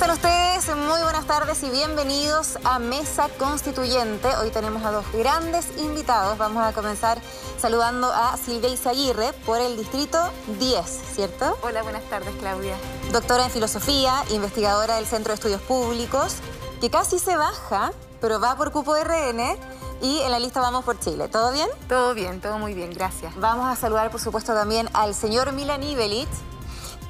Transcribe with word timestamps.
están 0.00 0.12
ustedes? 0.12 0.76
Muy 0.76 1.02
buenas 1.02 1.26
tardes 1.26 1.62
y 1.62 1.68
bienvenidos 1.68 2.58
a 2.64 2.78
Mesa 2.78 3.28
Constituyente. 3.38 4.28
Hoy 4.36 4.48
tenemos 4.48 4.82
a 4.82 4.92
dos 4.92 5.04
grandes 5.12 5.66
invitados. 5.76 6.38
Vamos 6.38 6.64
a 6.64 6.72
comenzar 6.72 7.20
saludando 7.58 8.10
a 8.10 8.34
Silvia 8.38 8.70
Izaguirre 8.70 9.34
por 9.44 9.60
el 9.60 9.76
distrito 9.76 10.18
10, 10.58 10.86
¿cierto? 10.86 11.58
Hola, 11.62 11.82
buenas 11.82 12.02
tardes, 12.04 12.34
Claudia. 12.40 12.76
Doctora 13.12 13.44
en 13.44 13.50
Filosofía, 13.50 14.24
investigadora 14.30 14.96
del 14.96 15.04
Centro 15.04 15.32
de 15.32 15.34
Estudios 15.34 15.60
Públicos, 15.60 16.36
que 16.80 16.88
casi 16.88 17.18
se 17.18 17.36
baja, 17.36 17.92
pero 18.22 18.40
va 18.40 18.56
por 18.56 18.72
cupo 18.72 18.94
RN. 18.96 19.58
Y 20.00 20.20
en 20.20 20.30
la 20.30 20.38
lista 20.38 20.62
vamos 20.62 20.82
por 20.82 20.98
Chile. 20.98 21.28
¿Todo 21.28 21.52
bien? 21.52 21.68
Todo 21.90 22.14
bien, 22.14 22.40
todo 22.40 22.58
muy 22.58 22.72
bien, 22.72 22.90
gracias. 22.94 23.36
Vamos 23.36 23.70
a 23.70 23.76
saludar, 23.76 24.10
por 24.10 24.20
supuesto, 24.20 24.54
también 24.54 24.88
al 24.94 25.14
señor 25.14 25.52
Milan 25.52 25.82
Ibelich, 25.82 26.30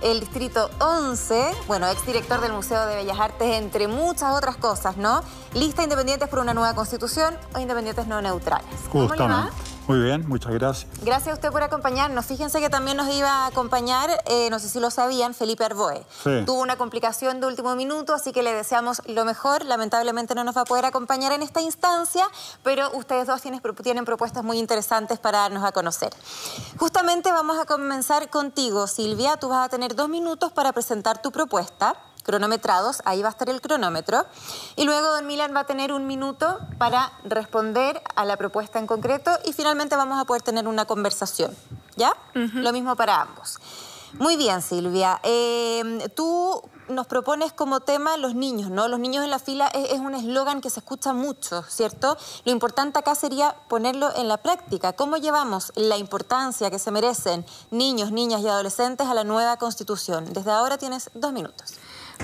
el 0.03 0.21
distrito 0.21 0.71
11, 0.81 1.53
bueno, 1.67 1.87
exdirector 1.89 2.41
del 2.41 2.53
Museo 2.53 2.87
de 2.87 2.97
Bellas 2.97 3.19
Artes, 3.19 3.57
entre 3.57 3.89
muchas 3.89 4.35
otras 4.35 4.57
cosas, 4.57 4.97
¿no? 4.97 5.23
Lista 5.55 5.83
Independientes 5.83 6.29
por 6.29 6.39
una 6.39 6.55
nueva 6.55 6.75
constitución 6.75 7.37
o 7.55 7.59
Independientes 7.59 8.07
no 8.07 8.23
neutrales. 8.23 8.67
¿Cómo 8.91 9.15
le 9.15 9.27
va? 9.27 9.51
Muy 9.91 9.99
bien, 9.99 10.29
muchas 10.29 10.53
gracias. 10.53 10.89
Gracias 11.03 11.33
a 11.33 11.35
usted 11.35 11.51
por 11.51 11.65
acompañarnos. 11.65 12.25
Fíjense 12.25 12.61
que 12.61 12.71
también 12.71 12.97
nos 12.97 13.13
iba 13.13 13.29
a 13.29 13.47
acompañar, 13.47 14.09
eh, 14.27 14.49
no 14.49 14.61
sé 14.61 14.69
si 14.69 14.79
lo 14.79 14.89
sabían, 14.89 15.35
Felipe 15.35 15.65
Arboe. 15.65 16.07
Sí. 16.23 16.45
Tuvo 16.47 16.61
una 16.61 16.77
complicación 16.77 17.41
de 17.41 17.49
último 17.49 17.75
minuto, 17.75 18.15
así 18.15 18.31
que 18.31 18.45
le 18.45 18.53
deseamos 18.53 19.03
lo 19.07 19.25
mejor. 19.25 19.65
Lamentablemente 19.65 20.37
no 20.37 20.45
nos 20.45 20.57
va 20.57 20.61
a 20.61 20.65
poder 20.65 20.85
acompañar 20.85 21.33
en 21.33 21.43
esta 21.43 21.61
instancia, 21.61 22.25
pero 22.63 22.89
ustedes 22.93 23.27
dos 23.27 23.43
tienen, 23.43 23.61
tienen 23.83 24.05
propuestas 24.05 24.45
muy 24.45 24.61
interesantes 24.61 25.19
para 25.19 25.39
darnos 25.39 25.65
a 25.65 25.73
conocer. 25.73 26.13
Justamente 26.79 27.33
vamos 27.33 27.59
a 27.59 27.65
comenzar 27.65 28.31
contigo, 28.31 28.87
Silvia. 28.87 29.39
Tú 29.39 29.49
vas 29.49 29.67
a 29.67 29.69
tener 29.71 29.97
dos 29.97 30.09
minutos 30.09 30.53
para 30.53 30.71
presentar 30.73 31.21
tu 31.21 31.33
propuesta 31.33 31.97
cronometrados, 32.23 33.03
ahí 33.05 33.23
va 33.23 33.29
a 33.29 33.33
estar 33.33 33.49
el 33.49 33.61
cronómetro. 33.61 34.25
Y 34.77 34.85
luego 34.85 35.09
don 35.09 35.27
Milan 35.27 35.55
va 35.55 35.61
a 35.61 35.67
tener 35.67 35.93
un 35.93 36.07
minuto 36.07 36.59
para 36.79 37.13
responder 37.25 38.03
a 38.15 38.25
la 38.25 38.37
propuesta 38.37 38.79
en 38.79 38.87
concreto 38.87 39.31
y 39.45 39.53
finalmente 39.53 39.97
vamos 39.97 40.21
a 40.21 40.25
poder 40.25 40.43
tener 40.43 40.69
una 40.69 40.85
conversación. 40.85 41.55
¿Ya? 41.97 42.13
Lo 42.35 42.73
mismo 42.73 42.97
para 42.97 43.21
ambos. 43.21 43.59
Muy 44.15 44.37
bien, 44.37 44.61
Silvia. 44.63 45.21
Eh, 45.23 46.09
tú 46.17 46.63
nos 46.89 47.07
propones 47.07 47.53
como 47.53 47.81
tema 47.81 48.17
los 48.17 48.35
niños, 48.35 48.71
¿no? 48.71 48.89
Los 48.89 48.99
niños 48.99 49.23
en 49.23 49.31
la 49.31 49.39
fila 49.39 49.69
es, 49.69 49.93
es 49.93 50.01
un 50.01 50.15
eslogan 50.15 50.61
que 50.61 50.71
se 50.71 50.81
escucha 50.81 51.13
mucho, 51.13 51.63
¿cierto? 51.63 52.17
Lo 52.45 52.51
importante 52.51 52.99
acá 52.99 53.15
sería 53.15 53.55
ponerlo 53.69 54.11
en 54.17 54.27
la 54.27 54.39
práctica. 54.39 54.95
¿Cómo 54.95 55.17
llevamos 55.17 55.73
la 55.77 55.97
importancia 55.97 56.71
que 56.71 56.81
se 56.81 56.91
merecen 56.91 57.47
niños, 57.71 58.11
niñas 58.11 58.41
y 58.41 58.49
adolescentes 58.49 59.07
a 59.07 59.15
la 59.15 59.23
nueva 59.23 59.57
constitución? 59.59 60.33
Desde 60.33 60.51
ahora 60.51 60.77
tienes 60.77 61.11
dos 61.15 61.33
minutos. 61.33 61.75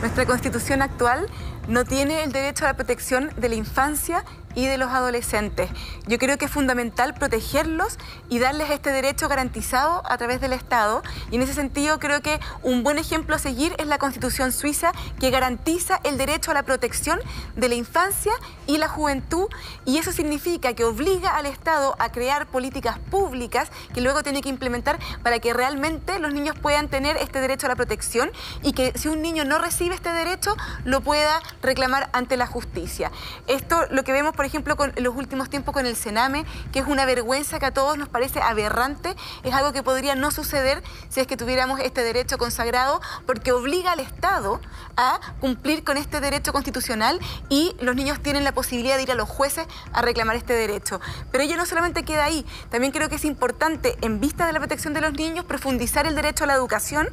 Nuestra 0.01 0.27
constitución 0.27 0.83
actual 0.83 1.27
no 1.69 1.85
tiene 1.85 2.23
el 2.23 2.33
derecho 2.33 2.65
a 2.65 2.69
la 2.69 2.77
protección 2.77 3.31
de 3.37 3.49
la 3.49 3.55
infancia 3.55 4.25
y 4.57 4.67
de 4.67 4.79
los 4.79 4.91
adolescentes. 4.91 5.71
Yo 6.09 6.19
creo 6.19 6.39
que 6.39 6.47
es 6.47 6.51
fundamental 6.51 7.15
protegerlos 7.15 7.99
y 8.29 8.41
darles 8.41 8.71
este 8.71 8.91
derecho 8.91 9.29
garantizado 9.29 10.03
a 10.05 10.19
través 10.19 10.41
del 10.41 10.53
Estado. 10.53 11.03
Y 11.31 11.37
en 11.37 11.43
ese 11.43 11.55
sentido 11.55 12.01
creo 12.01 12.23
que 12.23 12.41
un 12.63 12.83
buen 12.83 12.99
ejemplo 12.99 13.37
a 13.37 13.39
seguir 13.39 13.75
es 13.79 13.87
la 13.87 13.99
Constitución 13.99 14.51
suiza 14.51 14.93
que 15.21 15.31
garantiza 15.31 16.01
el 16.03 16.19
derecho 16.19 16.51
a 16.51 16.55
la 16.55 16.65
protección 16.65 17.21
de 17.55 17.69
la 17.69 17.75
infancia 17.75 18.33
y 18.67 18.79
la 18.79 18.89
juventud. 18.89 19.47
Y 19.85 19.99
eso 19.99 20.11
significa 20.11 20.73
que 20.73 20.85
obliga 20.85 21.37
al 21.37 21.47
Estado 21.47 21.95
a 21.99 22.11
crear 22.11 22.47
políticas 22.47 22.99
públicas 22.99 23.71
que 23.95 24.01
luego 24.01 24.23
tiene 24.23 24.41
que 24.41 24.49
implementar 24.49 24.99
para 25.23 25.39
que 25.39 25.53
realmente 25.53 26.19
los 26.19 26.33
niños 26.33 26.59
puedan 26.59 26.89
tener 26.89 27.19
este 27.19 27.41
derecho 27.41 27.67
a 27.67 27.69
la 27.69 27.77
protección 27.77 28.33
y 28.63 28.73
que 28.73 28.93
si 28.97 29.09
un 29.09 29.21
niño 29.21 29.45
no 29.45 29.59
recibe 29.59 29.95
este 29.95 30.13
derecho 30.13 30.57
lo 30.85 31.03
pueda 31.03 31.43
reclamar 31.61 32.09
ante 32.15 32.39
la 32.39 32.47
justicia. 32.47 33.13
Esto 33.47 33.87
lo 33.91 34.03
que 34.03 34.13
vemos, 34.13 34.35
por 34.35 34.46
ejemplo, 34.47 34.77
con, 34.77 34.93
los 34.97 35.15
últimos 35.15 35.51
tiempos 35.51 35.75
con 35.75 35.87
el 35.87 35.97
Sename, 35.97 36.45
que 36.73 36.79
es 36.79 36.87
una 36.87 37.05
vergüenza 37.05 37.59
que 37.59 37.67
a 37.67 37.75
todos 37.75 37.99
nos 37.99 38.09
parece 38.09 38.41
aberrante, 38.41 39.15
es 39.43 39.53
algo 39.53 39.73
que 39.73 39.83
podría 39.83 40.15
no 40.15 40.31
suceder 40.31 40.83
si 41.09 41.21
es 41.21 41.27
que 41.27 41.37
tuviéramos 41.37 41.81
este 41.81 42.03
derecho 42.03 42.39
consagrado, 42.39 43.01
porque 43.27 43.53
obliga 43.53 43.93
al 43.93 44.01
Estado 44.01 44.61
a 44.97 45.21
cumplir 45.41 45.85
con 45.85 45.97
este 45.97 46.21
derecho 46.21 46.53
constitucional 46.53 47.21
y 47.49 47.77
los 47.81 47.95
niños 47.95 48.21
tienen 48.21 48.45
la 48.45 48.53
posibilidad 48.53 48.97
de 48.97 49.03
ir 49.03 49.13
a 49.13 49.15
los 49.15 49.29
jueces 49.29 49.67
a 49.93 50.03
reclamar 50.03 50.37
este 50.37 50.55
derecho. 50.55 51.01
Pero 51.31 51.45
ello 51.45 51.57
no 51.57 51.67
solamente 51.67 52.05
queda 52.05 52.25
ahí, 52.25 52.47
también 52.71 52.93
creo 52.93 53.09
que 53.09 53.17
es 53.17 53.25
importante, 53.25 53.97
en 54.01 54.21
vista 54.21 54.47
de 54.47 54.53
la 54.53 54.59
protección 54.59 54.95
de 54.95 55.01
los 55.01 55.13
niños, 55.13 55.45
profundizar 55.45 56.07
el 56.07 56.15
derecho 56.15 56.45
a 56.45 56.47
la 56.47 56.55
educación 56.55 57.11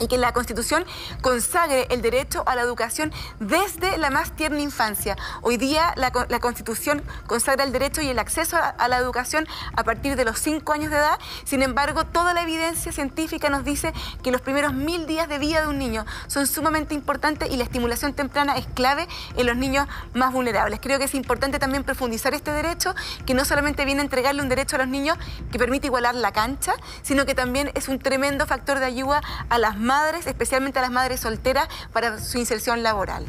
y 0.00 0.08
que 0.08 0.18
la 0.18 0.32
Constitución 0.32 0.84
consagre 1.22 1.86
el 1.90 2.02
derecho 2.02 2.42
a 2.46 2.56
la 2.56 2.62
educación 2.62 3.12
desde 3.38 3.98
la 3.98 4.10
más 4.10 4.32
tierna 4.32 4.60
infancia. 4.60 5.16
Hoy 5.42 5.56
día 5.56 5.94
la, 5.96 6.10
Constitución 6.40 7.02
consagra 7.26 7.64
el 7.64 7.72
derecho 7.72 8.00
y 8.00 8.08
el 8.08 8.18
acceso 8.18 8.56
a, 8.56 8.68
a, 8.68 8.88
la 8.88 8.96
educación 8.96 9.46
a 9.76 9.84
partir 9.84 10.16
de 10.16 10.24
los 10.24 10.38
cinco 10.38 10.72
años 10.72 10.90
de 10.90 10.96
edad. 10.96 11.18
Sin 11.44 11.62
embargo, 11.62 12.04
toda 12.04 12.34
la 12.34 12.42
evidencia 12.42 12.92
científica 12.92 13.50
nos 13.50 13.64
dice 13.64 13.92
que 14.22 14.32
los 14.32 14.40
primeros 14.40 14.72
mil 14.72 15.06
días 15.06 15.28
de 15.28 15.38
vida 15.38 15.60
de 15.60 15.68
un 15.68 15.78
niño 15.78 16.06
son 16.26 16.46
sumamente 16.46 16.94
importantes 16.94 17.50
y 17.50 17.56
la 17.56 17.64
estimulación 17.64 18.14
temprana 18.14 18.56
es 18.56 18.66
clave 18.66 19.06
en 19.36 19.46
los 19.46 19.56
niños 19.56 19.86
más 20.14 20.32
vulnerables. 20.32 20.80
Creo 20.80 20.98
que 20.98 21.04
es 21.04 21.14
importante 21.14 21.58
también 21.58 21.84
profundizar 21.84 22.34
este 22.34 22.52
derecho, 22.52 22.94
que 23.26 23.34
no 23.34 23.44
solamente 23.44 23.84
viene 23.84 24.00
a 24.00 24.04
entregarle 24.04 24.42
un 24.42 24.48
derecho 24.48 24.76
a 24.76 24.80
los 24.80 24.88
niños 24.88 25.18
que 25.52 25.58
permite 25.58 25.86
igualar 25.86 26.14
la 26.14 26.32
cancha, 26.32 26.72
sino 27.02 27.26
que 27.26 27.34
también 27.34 27.70
es 27.74 27.88
un 27.88 27.98
tremendo 27.98 28.46
factor 28.46 28.78
de 28.78 28.86
ayuda 28.86 29.20
a 29.48 29.58
las 29.58 29.76
madres, 29.76 29.89
especialmente 30.26 30.78
a 30.78 30.82
las 30.82 30.90
madres 30.90 31.20
solteras, 31.20 31.68
para 31.92 32.20
su 32.20 32.38
inserción 32.38 32.82
laboral. 32.82 33.26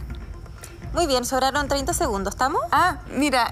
Muy 0.94 1.08
bien, 1.08 1.26
sobraron 1.26 1.68
30 1.68 1.94
segundos, 1.94 2.36
¿estamos? 2.36 2.62
Ah, 2.72 3.00
mira. 3.08 3.52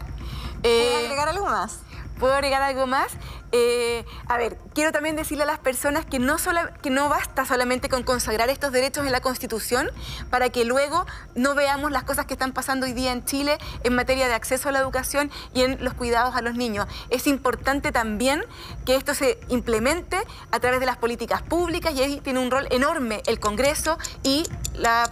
Eh, 0.61 0.89
¿Puedo 0.91 1.05
agregar 1.05 1.29
algo 1.29 1.45
más? 1.45 1.79
¿Puedo 2.19 2.34
agregar 2.34 2.62
algo 2.62 2.85
más? 2.85 3.13
Eh, 3.52 4.06
a 4.28 4.38
ver, 4.38 4.57
quiero 4.75 4.91
también 4.91 5.16
decirle 5.16 5.44
a 5.44 5.47
las 5.47 5.57
personas 5.57 6.06
que 6.06 6.19
no, 6.19 6.38
sola, 6.38 6.74
que 6.81 6.91
no 6.91 7.09
basta 7.09 7.46
solamente 7.46 7.90
con 7.90 8.03
consagrar 8.03 8.50
estos 8.50 8.72
derechos 8.72 9.06
en 9.06 9.12
la 9.12 9.22
Constitución 9.22 9.90
para 10.30 10.50
que 10.50 10.66
luego 10.66 11.06
no 11.34 11.56
veamos 11.56 11.91
las 11.91 12.03
cosas 12.03 12.28
que 12.28 12.34
están 12.34 12.52
pasando 12.52 12.85
hoy 12.85 12.94
día 12.94 13.12
en 13.12 13.25
Chile 13.25 13.57
en 13.84 13.96
materia 13.96 14.28
de 14.28 14.35
acceso 14.35 14.69
a 14.69 14.72
la 14.72 14.80
educación 14.80 15.31
y 15.53 15.63
en 15.63 15.84
los 15.84 15.96
cuidados 15.96 16.35
a 16.35 16.41
los 16.41 16.53
niños. 16.53 16.85
Es 17.09 17.25
importante 17.25 17.91
también 17.91 18.44
que 18.86 18.96
esto 18.96 19.16
se 19.16 19.40
implemente 19.47 20.18
a 20.51 20.59
través 20.59 20.80
de 20.80 20.86
las 20.86 20.97
políticas 20.97 21.41
públicas 21.41 21.94
y 21.96 22.03
ahí 22.03 22.22
tiene 22.22 22.40
un 22.40 22.51
rol 22.51 22.68
enorme 22.69 23.24
el 23.25 23.40
Congreso 23.40 23.97
y 24.24 24.44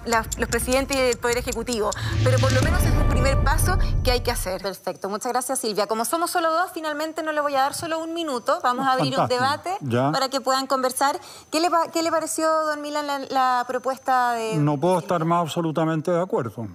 los 0.05 0.49
presidentes 0.49 0.95
y 0.95 0.99
el 0.99 1.17
Poder 1.17 1.37
Ejecutivo. 1.37 1.89
Pero 2.23 2.37
por 2.37 2.51
lo 2.51 2.61
menos 2.61 2.83
es 2.83 2.91
un 2.91 3.09
primer 3.09 3.43
paso 3.43 3.66
hay 4.09 4.21
que 4.21 4.31
hacer. 4.31 4.61
Perfecto, 4.61 5.09
muchas 5.09 5.31
gracias 5.31 5.59
Silvia. 5.59 5.87
Como 5.87 6.05
somos 6.05 6.31
solo 6.31 6.51
dos, 6.51 6.71
finalmente 6.73 7.23
no 7.23 7.31
le 7.31 7.41
voy 7.41 7.55
a 7.55 7.59
dar 7.61 7.73
solo 7.73 7.99
un 7.99 8.13
minuto. 8.13 8.59
Vamos 8.63 8.85
a 8.87 8.93
abrir 8.93 9.13
Fantástico. 9.15 9.43
un 9.43 9.49
debate 9.49 9.77
Ya. 9.81 10.11
para 10.11 10.29
que 10.29 10.41
puedan 10.41 10.67
conversar. 10.67 11.19
¿Qué 11.51 11.59
le, 11.59 11.69
¿Qué 11.93 12.03
le 12.03 12.11
pareció, 12.11 12.47
don 12.65 12.81
Milan, 12.81 13.07
la, 13.07 13.19
la 13.19 13.65
propuesta 13.67 14.33
de... 14.33 14.55
No 14.57 14.77
puedo 14.79 14.99
estar 14.99 15.23
más 15.25 15.41
absolutamente 15.41 16.11
de 16.11 16.21
acuerdo. 16.21 16.67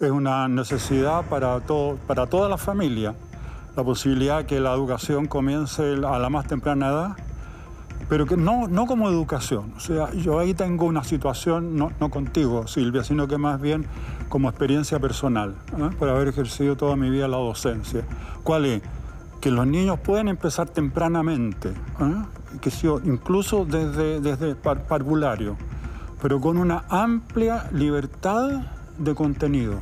Es 0.00 0.10
una 0.10 0.48
necesidad 0.48 1.24
para, 1.26 1.60
todo, 1.60 1.96
para 2.06 2.26
toda 2.26 2.48
la 2.48 2.58
familia 2.58 3.14
la 3.76 3.82
posibilidad 3.82 4.44
que 4.44 4.60
la 4.60 4.72
educación 4.72 5.26
comience 5.26 5.82
a 5.82 6.18
la 6.18 6.30
más 6.30 6.46
temprana 6.46 6.88
edad, 6.90 7.16
pero 8.08 8.24
que 8.26 8.36
no, 8.36 8.68
no 8.68 8.86
como 8.86 9.08
educación. 9.08 9.72
O 9.76 9.80
sea, 9.80 10.12
yo 10.12 10.38
ahí 10.38 10.54
tengo 10.54 10.84
una 10.84 11.02
situación, 11.02 11.76
no, 11.76 11.90
no 11.98 12.08
contigo, 12.10 12.68
Silvia, 12.68 13.02
sino 13.02 13.26
que 13.26 13.36
más 13.36 13.60
bien 13.60 13.86
como 14.28 14.48
experiencia 14.48 14.98
personal, 14.98 15.54
¿eh? 15.76 15.90
por 15.98 16.08
haber 16.08 16.28
ejercido 16.28 16.76
toda 16.76 16.96
mi 16.96 17.10
vida 17.10 17.28
la 17.28 17.36
docencia. 17.36 18.04
¿Cuál 18.42 18.66
es? 18.66 18.82
Que 19.40 19.50
los 19.50 19.66
niños 19.66 20.00
pueden 20.00 20.28
empezar 20.28 20.68
tempranamente, 20.68 21.68
¿eh? 21.68 22.58
que 22.60 22.70
sí, 22.70 22.88
incluso 23.04 23.64
desde, 23.64 24.20
desde 24.20 24.54
par 24.54 24.86
parvulario, 24.86 25.56
pero 26.22 26.40
con 26.40 26.56
una 26.56 26.84
amplia 26.88 27.68
libertad 27.72 28.62
de 28.98 29.14
contenido, 29.14 29.80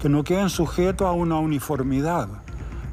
que 0.00 0.08
no 0.08 0.24
queden 0.24 0.48
sujetos 0.48 1.06
a 1.06 1.12
una 1.12 1.38
uniformidad, 1.38 2.28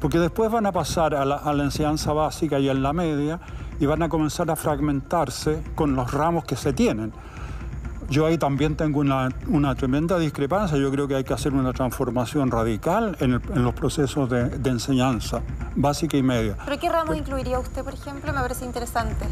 porque 0.00 0.18
después 0.18 0.50
van 0.50 0.66
a 0.66 0.72
pasar 0.72 1.14
a 1.14 1.24
la, 1.24 1.36
a 1.36 1.52
la 1.54 1.64
enseñanza 1.64 2.12
básica 2.12 2.58
y 2.58 2.68
en 2.68 2.82
la 2.82 2.92
media 2.92 3.40
y 3.80 3.86
van 3.86 4.02
a 4.02 4.08
comenzar 4.08 4.50
a 4.50 4.56
fragmentarse 4.56 5.62
con 5.74 5.94
los 5.94 6.12
ramos 6.12 6.44
que 6.44 6.56
se 6.56 6.72
tienen. 6.72 7.12
Yo 8.10 8.24
ahí 8.24 8.38
también 8.38 8.74
tengo 8.74 9.00
una, 9.00 9.28
una, 9.48 9.74
tremenda 9.74 10.18
discrepancia. 10.18 10.78
Yo 10.78 10.90
creo 10.90 11.06
que 11.06 11.14
hay 11.14 11.24
que 11.24 11.34
hacer 11.34 11.52
una 11.52 11.74
transformación 11.74 12.50
radical 12.50 13.16
en, 13.20 13.34
el, 13.34 13.42
en 13.54 13.62
los 13.62 13.74
procesos 13.74 14.30
de, 14.30 14.48
de, 14.48 14.70
enseñanza 14.70 15.42
básica 15.76 16.16
y 16.16 16.22
media. 16.22 16.56
¿Pero 16.64 16.78
qué 16.78 16.88
ramo 16.88 17.14
incluiría 17.14 17.58
usted, 17.58 17.84
por 17.84 17.92
ejemplo? 17.92 18.32
Me 18.32 18.40
parece 18.40 18.64
interesante. 18.64 19.26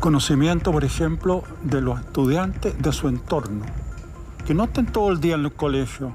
Conocimiento, 0.00 0.72
por 0.72 0.82
ejemplo, 0.82 1.44
de 1.62 1.80
los 1.80 2.00
estudiantes, 2.00 2.82
de 2.82 2.92
su 2.92 3.06
entorno. 3.06 3.64
Que 4.44 4.54
no 4.54 4.64
estén 4.64 4.86
todo 4.86 5.12
el 5.12 5.20
día 5.20 5.36
en 5.36 5.44
el 5.44 5.52
colegio. 5.52 6.12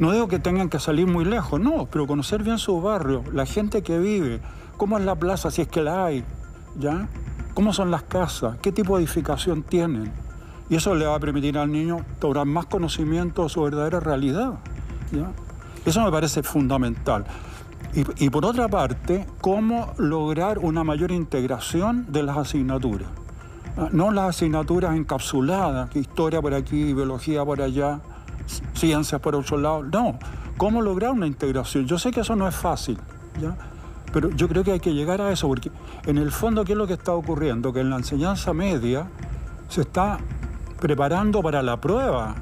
No 0.00 0.10
digo 0.10 0.26
que 0.26 0.40
tengan 0.40 0.68
que 0.68 0.80
salir 0.80 1.06
muy 1.06 1.24
lejos, 1.24 1.60
no, 1.60 1.86
pero 1.86 2.08
conocer 2.08 2.42
bien 2.42 2.58
su 2.58 2.80
barrio, 2.80 3.22
la 3.32 3.46
gente 3.46 3.82
que 3.82 4.00
vive, 4.00 4.40
cómo 4.76 4.98
es 4.98 5.04
la 5.04 5.14
plaza, 5.14 5.52
si 5.52 5.62
es 5.62 5.68
que 5.68 5.82
la 5.82 6.06
hay, 6.06 6.24
¿ya? 6.76 7.06
¿Cómo 7.54 7.72
son 7.72 7.92
las 7.92 8.02
casas? 8.02 8.56
¿Qué 8.60 8.72
tipo 8.72 8.96
de 8.96 9.04
edificación 9.04 9.62
tienen? 9.62 10.21
Y 10.72 10.76
eso 10.76 10.94
le 10.94 11.04
va 11.04 11.16
a 11.16 11.20
permitir 11.20 11.58
al 11.58 11.70
niño 11.70 11.98
tomar 12.18 12.46
más 12.46 12.64
conocimiento 12.64 13.42
de 13.42 13.50
su 13.50 13.60
verdadera 13.60 14.00
realidad. 14.00 14.54
Eso 15.84 16.02
me 16.02 16.10
parece 16.10 16.42
fundamental. 16.42 17.26
Y, 17.92 18.30
por 18.30 18.46
otra 18.46 18.68
parte, 18.68 19.26
cómo 19.42 19.92
lograr 19.98 20.58
una 20.60 20.82
mayor 20.82 21.12
integración 21.12 22.06
de 22.10 22.22
las 22.22 22.38
asignaturas. 22.38 23.06
Ah, 23.76 23.90
no 23.92 24.12
las 24.12 24.30
asignaturas 24.30 24.96
encapsuladas, 24.96 25.94
historia 25.94 26.40
por 26.40 26.54
aquí, 26.54 26.94
biología 26.94 27.44
por 27.44 27.60
allá, 27.60 28.00
ciencias 28.72 29.20
por 29.20 29.34
otro 29.34 29.58
lado. 29.58 29.82
No, 29.82 30.18
cómo 30.56 30.80
lograr 30.80 31.10
una 31.10 31.26
integración. 31.26 31.86
Yo 31.86 31.98
sé 31.98 32.12
que 32.12 32.20
eso 32.20 32.34
no 32.34 32.48
es 32.48 32.56
fácil, 32.56 32.96
pero 34.10 34.30
yo 34.30 34.48
creo 34.48 34.64
que 34.64 34.72
hay 34.72 34.80
que 34.80 34.94
llegar 34.94 35.20
a 35.20 35.30
eso, 35.32 35.48
porque 35.48 35.70
en 36.06 36.16
el 36.16 36.32
fondo, 36.32 36.64
¿qué 36.64 36.72
es 36.72 36.78
lo 36.78 36.86
que 36.86 36.94
está 36.94 37.12
ocurriendo? 37.12 37.74
Que 37.74 37.80
en 37.80 37.90
la 37.90 37.96
enseñanza 37.96 38.54
media 38.54 39.06
se 39.68 39.82
está 39.82 40.18
preparando 40.82 41.40
para 41.42 41.62
la 41.62 41.76
prueba 41.76 42.34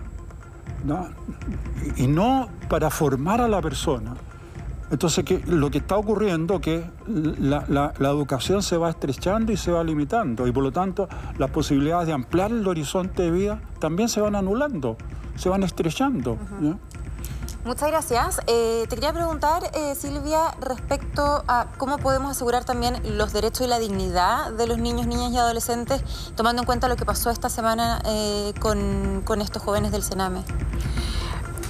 y 1.96 2.06
no 2.06 2.48
para 2.70 2.88
formar 2.88 3.42
a 3.42 3.48
la 3.48 3.60
persona. 3.60 4.14
Entonces, 4.90 5.46
lo 5.46 5.70
que 5.70 5.76
está 5.76 5.98
ocurriendo 5.98 6.54
es 6.54 6.60
que 6.62 6.84
la, 7.06 7.92
educación 7.98 8.62
se 8.62 8.78
va 8.78 8.88
estrechando 8.88 9.52
y 9.52 9.58
se 9.58 9.70
va 9.70 9.84
limitando, 9.84 10.46
y 10.46 10.52
por 10.52 10.62
lo 10.62 10.72
tanto 10.72 11.06
las 11.36 11.50
posibilidades 11.50 12.06
de 12.06 12.14
ampliar 12.14 12.50
el 12.50 12.66
horizonte 12.66 13.24
de 13.24 13.30
vida 13.30 13.60
también 13.78 14.08
se 14.08 14.22
van 14.22 14.34
anulando, 14.34 14.96
se 15.36 15.50
van 15.50 15.62
estrechando. 15.62 16.38
Muchas 17.62 17.90
gracias. 17.90 18.40
Eh, 18.46 18.86
te 18.88 18.96
quería 18.96 19.12
preguntar, 19.12 19.70
eh, 19.74 19.94
Silvia, 19.94 20.54
respecto 20.60 21.44
a 21.46 21.66
cómo 21.76 21.98
podemos 21.98 22.30
asegurar 22.30 22.64
también 22.64 23.18
los 23.18 23.34
derechos 23.34 23.66
y 23.66 23.68
la 23.68 23.78
dignidad 23.78 24.50
de 24.52 24.66
los 24.66 24.78
niños, 24.78 25.06
niñas 25.06 25.30
y 25.32 25.36
adolescentes, 25.36 26.02
tomando 26.36 26.62
en 26.62 26.66
cuenta 26.66 26.88
lo 26.88 26.96
que 26.96 27.04
pasó 27.04 27.28
esta 27.28 27.50
semana 27.50 28.00
eh, 28.06 28.54
con, 28.60 29.22
con 29.26 29.42
estos 29.42 29.62
jóvenes 29.62 29.92
del 29.92 30.02
Sename. 30.02 30.42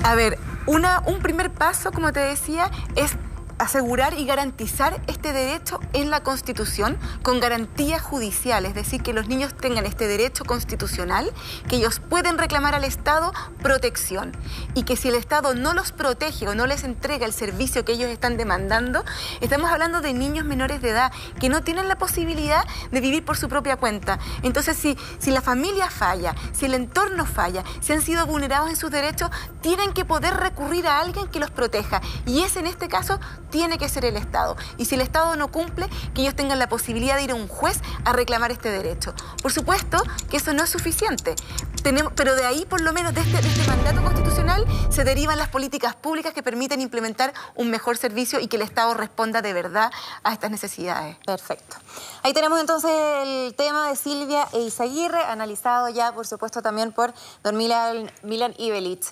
A 0.05 0.15
ver, 0.15 0.39
una, 0.67 1.03
un 1.07 1.19
primer 1.19 1.53
paso, 1.53 1.91
como 1.91 2.13
te 2.13 2.21
decía, 2.21 2.71
es 2.95 3.17
asegurar 3.61 4.19
y 4.19 4.25
garantizar 4.25 5.03
este 5.07 5.33
derecho 5.33 5.81
en 5.93 6.11
la 6.11 6.23
Constitución 6.23 6.99
con 7.23 7.41
garantías 7.41 8.01
judiciales, 8.01 8.71
es 8.71 8.75
decir, 8.75 9.03
que 9.03 9.13
los 9.13 9.29
niños 9.29 9.55
tengan 9.55 9.85
este 9.85 10.09
derecho 10.09 10.45
constitucional, 10.45 11.31
que 11.69 11.77
ellos 11.77 12.01
pueden 12.01 12.39
reclamar 12.39 12.75
al 12.75 12.85
Estado 12.85 13.33
protección 13.63 14.33
y 14.75 14.85
que 14.85 14.97
si 14.97 15.09
el 15.09 15.15
Estado 15.15 15.55
no 15.55 15.75
los 15.75 15.93
protege 15.93 16.49
o 16.49 16.55
no 16.55 16.67
les 16.67 16.85
entrega 16.85 17.27
el 17.27 17.35
servicio 17.35 17.85
que 17.85 17.93
ellos 17.93 18.09
están 18.09 18.39
demandando, 18.39 19.05
estamos 19.43 19.71
hablando 19.71 20.01
de 20.01 20.15
niños 20.15 20.47
menores 20.47 20.81
de 20.81 20.91
edad 20.91 21.13
que 21.39 21.51
no 21.51 21.63
tienen 21.63 21.87
la 21.87 21.99
posibilidad 21.99 22.65
de 22.91 23.01
vivir 23.01 23.25
por 23.25 23.37
su 23.37 23.49
propia 23.49 23.77
cuenta. 23.77 24.19
Entonces, 24.43 24.77
si, 24.77 24.97
si 25.19 25.31
la 25.31 25.43
familia 25.43 25.91
falla, 25.91 26.35
si 26.53 26.65
el 26.65 26.75
entorno 26.75 27.27
falla, 27.27 27.63
si 27.81 27.93
han 27.93 28.01
sido 28.01 28.27
vulnerados 28.27 28.71
en 28.71 28.77
sus 28.77 28.91
derechos, 28.91 29.31
tienen 29.61 29.93
que 29.93 30.07
poder 30.07 30.35
recurrir 30.35 30.87
a 30.87 31.01
alguien 31.01 31.29
que 31.29 31.41
los 31.41 31.51
proteja. 31.51 32.01
Y 32.25 32.41
es 32.41 32.57
en 32.57 32.67
este 32.67 32.89
caso 32.89 33.21
tiene 33.51 33.79
que 33.79 33.89
ser 33.89 34.05
el 34.05 34.17
Estado. 34.17 34.57
Y 34.77 34.87
si 34.87 34.95
el 34.95 35.01
Estado 35.01 35.37
no 35.37 35.49
cumple, 35.49 35.89
que 36.15 36.23
ellos 36.23 36.35
tengan 36.35 36.59
la 36.59 36.69
posibilidad 36.69 37.17
de 37.17 37.25
ir 37.25 37.31
a 37.33 37.35
un 37.35 37.49
juez 37.49 37.81
a 38.05 38.13
reclamar 38.13 38.51
este 38.51 38.71
derecho. 38.71 39.15
Por 39.43 39.53
supuesto 39.53 40.03
que 40.31 40.37
eso 40.37 40.53
no 40.53 40.65
es 40.65 40.71
suficiente, 40.71 41.35
Tenemos, 41.83 42.13
pero 42.15 42.35
de 42.37 42.45
ahí, 42.45 42.67
por 42.67 42.81
lo 42.81 42.93
menos 42.93 43.15
de 43.15 43.23
este, 43.23 43.41
de 43.41 43.49
este 43.49 43.67
mandato 43.67 44.03
constitucional, 44.03 44.67
se 44.91 45.03
derivan 45.05 45.39
las 45.39 45.49
políticas 45.49 45.95
públicas 45.97 46.35
que 46.35 46.43
permiten 46.43 46.81
implementar 46.81 47.33
un 47.55 47.71
mejor 47.71 47.97
servicio 47.97 48.39
y 48.41 48.49
que 48.49 48.57
el 48.57 48.63
Estado 48.63 48.95
responda 48.95 49.41
de 49.43 49.53
verdad 49.53 49.91
a 50.23 50.33
estas 50.33 50.51
necesidades. 50.51 51.17
Perfecto. 51.25 51.77
Ahí 52.23 52.33
tenemos 52.33 52.61
entonces 52.61 52.91
el 53.23 53.55
tema 53.55 53.89
de 53.89 53.97
Silvia 53.97 54.47
e 54.53 54.61
Isaguirre, 54.61 55.23
analizado 55.25 55.89
ya, 55.89 56.13
por 56.13 56.27
supuesto, 56.27 56.63
también 56.63 56.93
por 56.93 57.15
don 57.43 57.57
Milan, 57.57 58.11
Milan 58.23 58.55
Ibelich. 58.59 59.07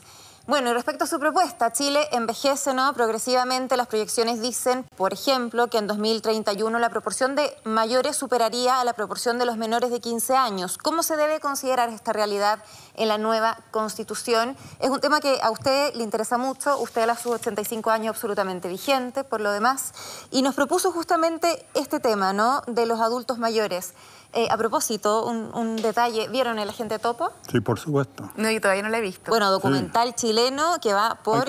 Bueno, 0.48 0.70
y 0.70 0.72
respecto 0.72 1.04
a 1.04 1.06
su 1.06 1.20
propuesta, 1.20 1.74
Chile 1.74 2.08
envejece 2.10 2.72
¿no? 2.72 2.94
progresivamente. 2.94 3.76
Las 3.76 3.86
proyecciones 3.86 4.40
dicen, 4.40 4.86
por 4.96 5.12
ejemplo, 5.12 5.68
que 5.68 5.76
en 5.76 5.86
2031 5.86 6.78
la 6.78 6.88
proporción 6.88 7.36
de 7.36 7.54
mayores 7.64 8.16
superaría 8.16 8.80
a 8.80 8.84
la 8.84 8.94
proporción 8.94 9.38
de 9.38 9.44
los 9.44 9.58
menores 9.58 9.90
de 9.90 10.00
15 10.00 10.34
años. 10.36 10.78
¿Cómo 10.78 11.02
se 11.02 11.18
debe 11.18 11.38
considerar 11.38 11.90
esta 11.90 12.14
realidad 12.14 12.64
en 12.94 13.08
la 13.08 13.18
nueva 13.18 13.58
Constitución? 13.72 14.56
Es 14.80 14.88
un 14.88 15.00
tema 15.00 15.20
que 15.20 15.38
a 15.42 15.50
usted 15.50 15.92
le 15.92 16.02
interesa 16.02 16.38
mucho. 16.38 16.78
Usted 16.78 17.06
a 17.06 17.14
sus 17.14 17.32
85 17.32 17.90
años 17.90 18.16
absolutamente 18.16 18.68
vigente, 18.68 19.24
por 19.24 19.42
lo 19.42 19.52
demás. 19.52 19.92
Y 20.30 20.40
nos 20.40 20.54
propuso 20.54 20.92
justamente 20.92 21.66
este 21.74 22.00
tema, 22.00 22.32
¿no? 22.32 22.62
De 22.66 22.86
los 22.86 23.02
adultos 23.02 23.36
mayores. 23.36 23.92
Eh, 24.34 24.46
a 24.50 24.58
propósito, 24.58 25.24
un, 25.24 25.76
detalle, 25.76 26.28
¿vieron 26.28 26.58
el 26.58 26.68
agente 26.68 26.98
topo? 26.98 27.32
Sí, 27.50 27.60
por 27.60 27.78
supuesto. 27.78 28.30
No, 28.36 28.50
yo 28.50 28.60
todavía 28.60 28.82
no 28.82 28.90
lo 28.90 28.96
he 28.98 29.00
visto. 29.00 29.30
Bueno, 29.30 29.50
documental 29.50 30.14
chileno 30.14 30.74
que 30.82 30.92
va 30.92 31.18
por 31.24 31.48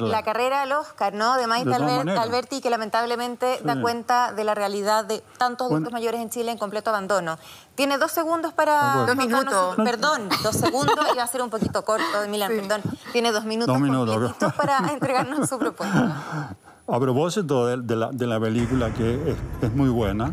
la 0.00 0.22
carrera 0.24 0.62
al 0.62 0.72
Oscar, 0.72 1.14
¿no? 1.14 1.36
De 1.36 1.46
Maite 1.46 1.72
Alberti, 1.72 2.60
que 2.60 2.70
lamentablemente 2.70 3.60
da 3.62 3.80
cuenta 3.80 4.32
de 4.32 4.42
la 4.42 4.54
realidad 4.56 5.04
de 5.04 5.22
tantos 5.38 5.70
adultos 5.70 5.92
mayores 5.92 6.20
en 6.20 6.28
Chile 6.28 6.50
en 6.50 6.58
completo 6.58 6.90
abandono. 6.90 7.38
Tiene 7.76 7.98
dos 7.98 8.10
segundos 8.10 8.52
para... 8.52 9.06
Dos 9.06 9.16
minutos. 9.16 9.76
Perdón, 9.76 10.28
dos 10.42 10.56
segundos, 10.56 10.98
iba 11.14 11.22
a 11.22 11.26
ser 11.28 11.42
un 11.42 11.50
poquito 11.50 11.84
corto, 11.84 12.04
Milan, 12.28 12.50
perdón. 12.56 12.82
Tiene 13.12 13.30
dos 13.30 13.44
minutos, 13.44 13.72
dos 13.72 13.80
minutos 13.80 14.52
para 14.54 14.78
entregarnos 14.92 15.48
su 15.48 15.56
propuesta. 15.58 16.56
A 16.90 16.98
propósito 16.98 17.66
de, 17.66 17.96
la, 17.96 18.08
de 18.10 18.26
la, 18.26 18.40
película, 18.40 18.90
que 18.94 19.12
es, 19.30 19.36
es 19.60 19.74
muy 19.74 19.90
buena, 19.90 20.32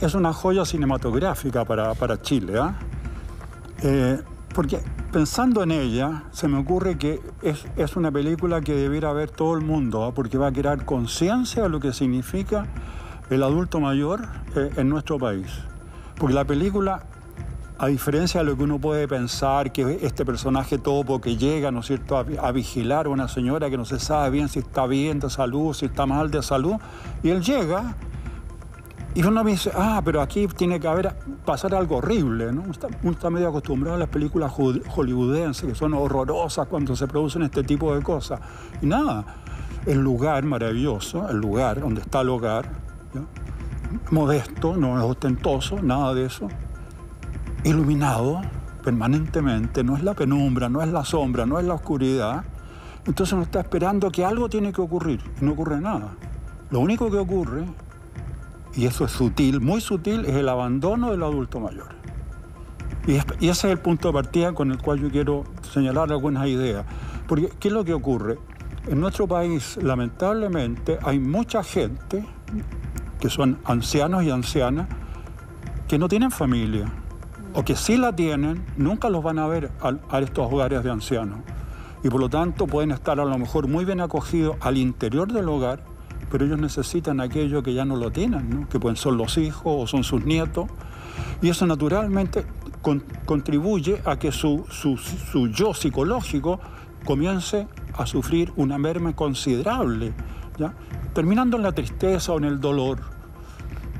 es 0.00 0.14
una 0.14 0.32
joya 0.32 0.64
cinematográfica 0.64 1.64
para, 1.64 1.94
para 1.94 2.20
Chile. 2.20 2.58
¿ah? 2.58 2.74
¿eh? 3.82 4.20
porque 4.54 4.80
pensando 5.12 5.62
en 5.62 5.70
ella, 5.70 6.24
se 6.32 6.48
me 6.48 6.58
ocurre 6.58 6.98
que 6.98 7.20
es, 7.42 7.64
es 7.76 7.96
una 7.96 8.10
película 8.10 8.60
que 8.60 8.74
debiera 8.74 9.12
ver 9.12 9.30
todo 9.30 9.54
el 9.54 9.62
mundo, 9.62 10.04
¿ah? 10.04 10.12
porque 10.12 10.38
va 10.38 10.48
a 10.48 10.52
crear 10.52 10.84
conciencia 10.84 11.62
de 11.62 11.68
lo 11.68 11.80
que 11.80 11.92
significa 11.92 12.66
el 13.30 13.42
adulto 13.42 13.80
mayor 13.80 14.28
eh, 14.56 14.70
en 14.76 14.88
nuestro 14.88 15.18
país. 15.18 15.46
Porque 16.18 16.34
la 16.34 16.44
película, 16.44 17.04
a 17.78 17.86
diferencia 17.86 18.40
de 18.40 18.46
lo 18.46 18.56
que 18.56 18.64
uno 18.64 18.78
puede 18.78 19.08
pensar, 19.08 19.72
que 19.72 20.00
este 20.02 20.24
personaje 20.24 20.78
topo 20.78 21.20
que 21.20 21.36
llega, 21.36 21.70
¿no 21.70 21.80
es 21.80 21.86
cierto?, 21.86 22.18
a, 22.18 22.26
a, 22.42 22.52
vigilar 22.52 23.06
a 23.06 23.08
una 23.08 23.28
señora 23.28 23.70
que 23.70 23.76
no 23.76 23.84
se 23.84 23.98
sabe 23.98 24.30
bien 24.30 24.48
si 24.48 24.58
está 24.58 24.86
bien 24.86 25.20
de 25.20 25.30
salud, 25.30 25.72
si 25.72 25.86
está 25.86 26.06
mal 26.06 26.30
de 26.30 26.42
salud, 26.42 26.74
y 27.22 27.30
él 27.30 27.40
llega 27.42 27.94
y 29.12 29.24
uno 29.24 29.42
me 29.42 29.52
dice, 29.52 29.72
ah, 29.74 30.00
pero 30.04 30.22
aquí 30.22 30.46
tiene 30.46 30.78
que 30.78 30.86
haber, 30.86 31.16
pasar 31.44 31.74
algo 31.74 31.96
horrible, 31.96 32.52
¿no? 32.52 32.62
Uno 32.62 33.12
está, 33.12 33.30
medio 33.30 33.48
acostumbrado 33.48 33.96
a 33.96 33.98
las 33.98 34.08
películas 34.08 34.52
hollywoodenses, 34.52 35.68
que 35.68 35.74
son 35.74 35.94
horrorosas 35.94 36.68
cuando 36.68 36.94
se 36.94 37.08
producen 37.08 37.42
este 37.42 37.64
tipo 37.64 37.94
de 37.94 38.02
cosas. 38.02 38.40
Y 38.80 38.86
nada, 38.86 39.24
el 39.84 39.98
lugar 39.98 40.44
maravilloso, 40.44 41.28
el 41.28 41.38
lugar 41.38 41.80
donde 41.80 42.02
está 42.02 42.20
el 42.20 42.28
hogar, 42.28 42.70
modesto, 44.12 44.76
no 44.76 44.96
es 44.96 45.04
ostentoso, 45.04 45.82
nada 45.82 46.14
de 46.14 46.26
eso, 46.26 46.46
iluminado 47.64 48.40
permanentemente, 48.84 49.82
no 49.82 49.96
es 49.96 50.04
la 50.04 50.14
penumbra, 50.14 50.68
no 50.68 50.82
es 50.82 50.88
la 50.88 51.04
sombra, 51.04 51.46
no 51.46 51.58
es 51.58 51.66
la 51.66 51.74
oscuridad. 51.74 52.44
Entonces 53.06 53.32
uno 53.32 53.42
está 53.42 53.60
esperando 53.60 54.10
que 54.10 54.24
algo 54.24 54.48
tiene 54.48 54.72
que 54.72 54.80
ocurrir 54.80 55.20
y 55.40 55.44
no 55.44 55.52
ocurre 55.52 55.80
nada. 55.80 56.14
Lo 56.70 56.78
único 56.78 57.10
que 57.10 57.18
ocurre 57.18 57.64
y 58.74 58.86
eso 58.86 59.04
es 59.04 59.12
sutil, 59.12 59.60
muy 59.60 59.80
sutil, 59.80 60.24
es 60.24 60.36
el 60.36 60.48
abandono 60.48 61.10
del 61.10 61.22
adulto 61.22 61.60
mayor. 61.60 61.88
Y, 63.06 63.16
ese 63.16 63.50
es 63.50 63.64
el 63.64 63.78
punto 63.78 64.08
de 64.08 64.14
partida 64.14 64.52
con 64.52 64.70
el 64.70 64.78
cual 64.78 65.00
yo 65.00 65.10
quiero 65.10 65.44
señalar 65.72 66.10
algunas 66.12 66.46
ideas. 66.46 66.84
Porque, 67.26 67.50
¿qué 67.58 67.68
es 67.68 67.74
lo 67.74 67.84
que 67.84 67.94
ocurre? 67.94 68.38
En 68.86 69.00
nuestro 69.00 69.26
país, 69.26 69.78
lamentablemente, 69.82 70.98
hay 71.02 71.18
mucha 71.18 71.62
gente 71.62 72.24
que 73.18 73.28
son 73.28 73.58
ancianos 73.64 74.22
y 74.22 74.30
ancianas 74.30 74.88
que 75.88 75.98
no 75.98 76.08
tienen 76.08 76.30
familia, 76.30 76.86
o 77.52 77.64
que 77.64 77.74
si 77.74 77.96
la 77.96 78.14
tienen, 78.14 78.64
nunca 78.76 79.10
los 79.10 79.24
van 79.24 79.38
a 79.38 79.46
ver 79.48 79.72
a, 79.80 79.94
a 80.08 80.20
estos 80.20 80.50
hogares 80.50 80.84
de 80.84 80.90
ancianos. 80.90 81.40
Y 82.02 82.08
por 82.08 82.20
lo 82.20 82.28
tanto 82.28 82.66
pueden 82.66 82.92
estar 82.92 83.18
a 83.20 83.24
lo 83.24 83.38
mejor 83.38 83.68
muy 83.68 83.84
bien 83.84 84.00
acogidos 84.00 84.56
al 84.60 84.78
interior 84.78 85.32
del 85.32 85.48
hogar, 85.48 85.82
pero 86.30 86.44
ellos 86.44 86.58
necesitan 86.58 87.20
aquello 87.20 87.62
que 87.62 87.74
ya 87.74 87.84
no 87.84 87.96
lo 87.96 88.10
tienen, 88.10 88.66
que 88.66 88.78
pueden 88.78 88.96
ser 88.96 89.12
los 89.12 89.36
hijos 89.36 89.62
o 89.66 89.86
son 89.86 90.04
sus 90.04 90.24
nietos, 90.24 90.68
y 91.42 91.48
eso 91.48 91.66
naturalmente 91.66 92.46
contribuye 93.26 94.00
a 94.04 94.18
que 94.18 94.32
su, 94.32 94.64
su, 94.70 95.48
yo 95.48 95.74
psicológico 95.74 96.60
comience 97.04 97.68
a 97.94 98.06
sufrir 98.06 98.52
una 98.56 98.78
merma 98.78 99.14
considerable, 99.14 100.14
¿ya? 100.58 100.74
terminando 101.12 101.56
en 101.56 101.62
la 101.62 101.72
tristeza 101.72 102.32
o 102.32 102.38
en 102.38 102.44
el 102.44 102.60
dolor. 102.60 102.98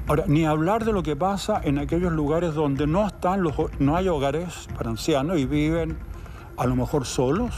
Ahora, 0.06 0.24
ni 0.26 0.44
hablar 0.44 0.84
de 0.84 0.92
lo 0.92 1.02
que 1.02 1.14
pasa 1.14 1.60
en 1.62 1.78
aquellos 1.78 2.12
lugares 2.12 2.54
donde 2.54 2.86
no, 2.86 3.06
están 3.06 3.42
los, 3.42 3.54
no 3.78 3.96
hay 3.96 4.08
hogares 4.08 4.68
para 4.76 4.90
ancianos 4.90 5.38
y 5.38 5.46
viven 5.46 5.98
a 6.56 6.66
lo 6.66 6.76
mejor 6.76 7.06
solos, 7.06 7.54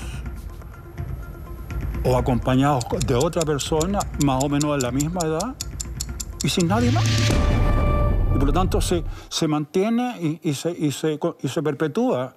o 2.04 2.16
acompañados 2.16 2.84
de 3.06 3.14
otra 3.14 3.42
persona 3.42 3.98
más 4.24 4.42
o 4.42 4.48
menos 4.48 4.76
de 4.76 4.82
la 4.82 4.90
misma 4.90 5.20
edad 5.24 5.54
y 6.42 6.48
sin 6.48 6.68
nadie 6.68 6.90
más. 6.90 7.04
Y 8.34 8.38
por 8.38 8.44
lo 8.44 8.52
tanto 8.52 8.80
se, 8.80 9.04
se 9.28 9.46
mantiene 9.46 10.38
y, 10.42 10.54
se, 10.54 10.70
y, 10.70 10.90
se, 10.90 11.18
y 11.40 11.48
se 11.48 11.62
perpetúa 11.62 12.34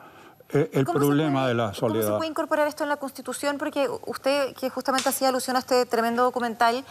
eh, 0.50 0.70
el 0.74 0.86
problema 0.86 1.48
de 1.48 1.56
la 1.56 1.74
soledad. 1.74 2.04
¿Cómo 2.04 2.16
se 2.16 2.18
puede 2.20 2.30
incorporar 2.30 2.68
esto 2.68 2.84
en 2.84 2.90
la 2.90 2.98
Constitución? 2.98 3.58
Porque 3.58 3.90
usted, 4.06 4.54
que 4.56 4.70
justamente 4.70 5.10
hacía 5.10 5.30
alusión 5.30 5.56
a 5.56 5.60
este 5.60 5.86
tremendo 5.86 6.24
documental, 6.24 6.84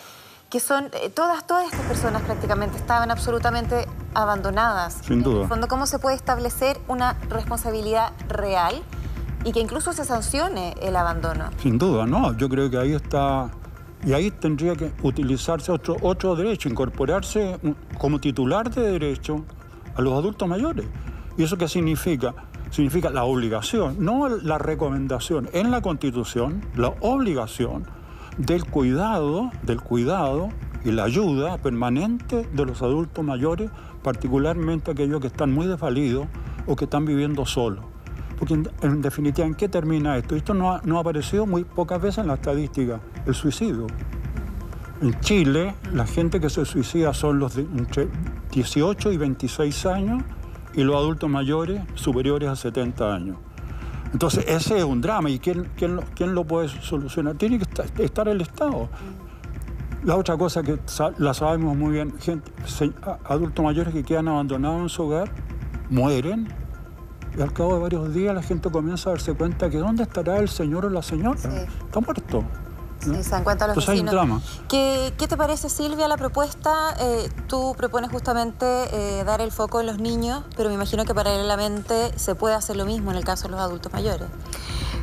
que 0.50 0.58
son 0.58 0.90
eh, 0.92 1.10
todas, 1.10 1.46
todas 1.46 1.64
estas 1.64 1.86
personas 1.86 2.22
prácticamente 2.22 2.76
estaban 2.76 3.10
absolutamente 3.10 3.86
abandonadas. 4.14 5.00
Sin 5.04 5.22
duda. 5.22 5.36
En 5.36 5.42
el 5.42 5.48
fondo, 5.48 5.68
¿cómo 5.68 5.86
se 5.86 5.98
puede 5.98 6.16
establecer 6.16 6.80
una 6.88 7.14
responsabilidad 7.28 8.12
real 8.28 8.82
y 9.44 9.52
que 9.52 9.60
incluso 9.60 9.92
se 9.92 10.04
sancione 10.04 10.74
el 10.80 10.96
abandono? 10.96 11.50
Sin 11.58 11.78
duda, 11.78 12.06
no. 12.06 12.36
Yo 12.36 12.48
creo 12.48 12.70
que 12.70 12.78
ahí 12.78 12.92
está 12.92 13.50
y 14.06 14.12
ahí 14.12 14.30
tendría 14.30 14.74
que 14.74 14.92
utilizarse 15.02 15.72
otro, 15.72 15.96
otro 16.02 16.36
derecho, 16.36 16.68
incorporarse 16.68 17.58
como 17.98 18.20
titular 18.20 18.70
de 18.70 18.82
derecho 18.92 19.44
a 19.94 20.02
los 20.02 20.12
adultos 20.12 20.46
mayores. 20.46 20.86
¿Y 21.38 21.42
eso 21.42 21.56
qué 21.56 21.68
significa? 21.68 22.34
Significa 22.70 23.08
la 23.08 23.24
obligación, 23.24 23.96
no 24.00 24.28
la 24.28 24.58
recomendación. 24.58 25.48
En 25.52 25.70
la 25.70 25.80
Constitución, 25.80 26.62
la 26.74 26.88
obligación 27.00 27.86
del 28.36 28.64
cuidado, 28.64 29.50
del 29.62 29.80
cuidado 29.80 30.48
y 30.84 30.90
la 30.90 31.04
ayuda 31.04 31.56
permanente 31.58 32.46
de 32.52 32.66
los 32.66 32.82
adultos 32.82 33.24
mayores, 33.24 33.70
particularmente 34.02 34.90
aquellos 34.90 35.20
que 35.20 35.28
están 35.28 35.52
muy 35.52 35.66
desvalidos 35.66 36.26
o 36.66 36.76
que 36.76 36.84
están 36.84 37.06
viviendo 37.06 37.46
solos. 37.46 37.93
Porque 38.38 38.54
en, 38.82 39.02
definitiva, 39.02 39.46
¿en 39.46 39.54
qué 39.54 39.68
termina 39.68 40.16
esto? 40.16 40.36
Esto 40.36 40.54
no 40.54 40.72
ha, 40.72 40.80
no 40.84 40.98
ha 40.98 41.00
aparecido 41.00 41.46
muy 41.46 41.64
pocas 41.64 42.00
veces 42.00 42.18
en 42.18 42.28
la 42.28 42.34
estadística, 42.34 43.00
el 43.26 43.34
suicidio. 43.34 43.86
En 45.00 45.18
Chile, 45.20 45.74
la 45.92 46.06
gente 46.06 46.40
que 46.40 46.48
se 46.50 46.64
suicida 46.64 47.12
son 47.14 47.38
los 47.38 47.54
de 47.56 47.62
entre 47.62 48.08
18 48.52 49.12
y 49.12 49.16
26 49.16 49.86
años 49.86 50.22
y 50.74 50.82
los 50.82 50.96
adultos 50.96 51.28
mayores 51.28 51.82
superiores 51.94 52.48
a 52.48 52.56
70 52.56 53.14
años. 53.14 53.36
Entonces, 54.12 54.44
ese 54.46 54.78
es 54.78 54.84
un 54.84 55.00
drama. 55.00 55.28
¿Y 55.28 55.38
quién, 55.38 55.68
quién, 55.76 56.00
quién 56.14 56.34
lo 56.34 56.44
puede 56.44 56.68
solucionar? 56.68 57.34
Tiene 57.34 57.58
que 57.58 58.04
estar 58.04 58.28
el 58.28 58.40
Estado. 58.40 58.88
La 60.04 60.16
otra 60.16 60.36
cosa 60.36 60.62
que 60.62 60.78
la 61.18 61.34
sabemos 61.34 61.76
muy 61.76 61.92
bien, 61.92 62.14
adultos 63.24 63.64
mayores 63.64 63.92
que 63.92 64.04
quedan 64.04 64.28
abandonados 64.28 64.82
en 64.82 64.88
su 64.88 65.02
hogar, 65.02 65.30
mueren 65.88 66.48
y 67.36 67.42
al 67.42 67.52
cabo 67.52 67.74
de 67.74 67.80
varios 67.80 68.14
días 68.14 68.34
la 68.34 68.42
gente 68.42 68.70
comienza 68.70 69.10
a 69.10 69.12
darse 69.14 69.34
cuenta 69.34 69.70
que 69.70 69.78
¿dónde 69.78 70.02
estará 70.04 70.38
el 70.38 70.48
señor 70.48 70.84
o 70.86 70.90
la 70.90 71.02
señora? 71.02 71.38
Está 71.38 72.00
muerto. 72.00 72.44
Sí, 73.00 73.22
se 73.22 73.30
dan 73.30 73.44
cuenta 73.44 73.66
los 73.66 73.76
Entonces 73.76 74.02
vecinos. 74.02 74.14
hay 74.14 74.18
un 74.20 74.28
drama. 74.28 74.42
¿Qué, 74.68 75.12
qué 75.18 75.28
te 75.28 75.36
parece, 75.36 75.68
Silvia, 75.68 76.08
la 76.08 76.16
propuesta? 76.16 76.94
Eh, 76.98 77.28
tú 77.48 77.74
propones 77.76 78.10
justamente 78.10 78.64
eh, 78.64 79.24
dar 79.24 79.42
el 79.42 79.52
foco 79.52 79.80
en 79.80 79.86
los 79.86 79.98
niños, 79.98 80.42
pero 80.56 80.70
me 80.70 80.74
imagino 80.76 81.04
que 81.04 81.14
paralelamente 81.14 82.16
se 82.16 82.34
puede 82.34 82.54
hacer 82.54 82.76
lo 82.76 82.86
mismo 82.86 83.10
en 83.10 83.18
el 83.18 83.24
caso 83.24 83.44
de 83.44 83.50
los 83.50 83.60
adultos 83.60 83.92
mayores. 83.92 84.28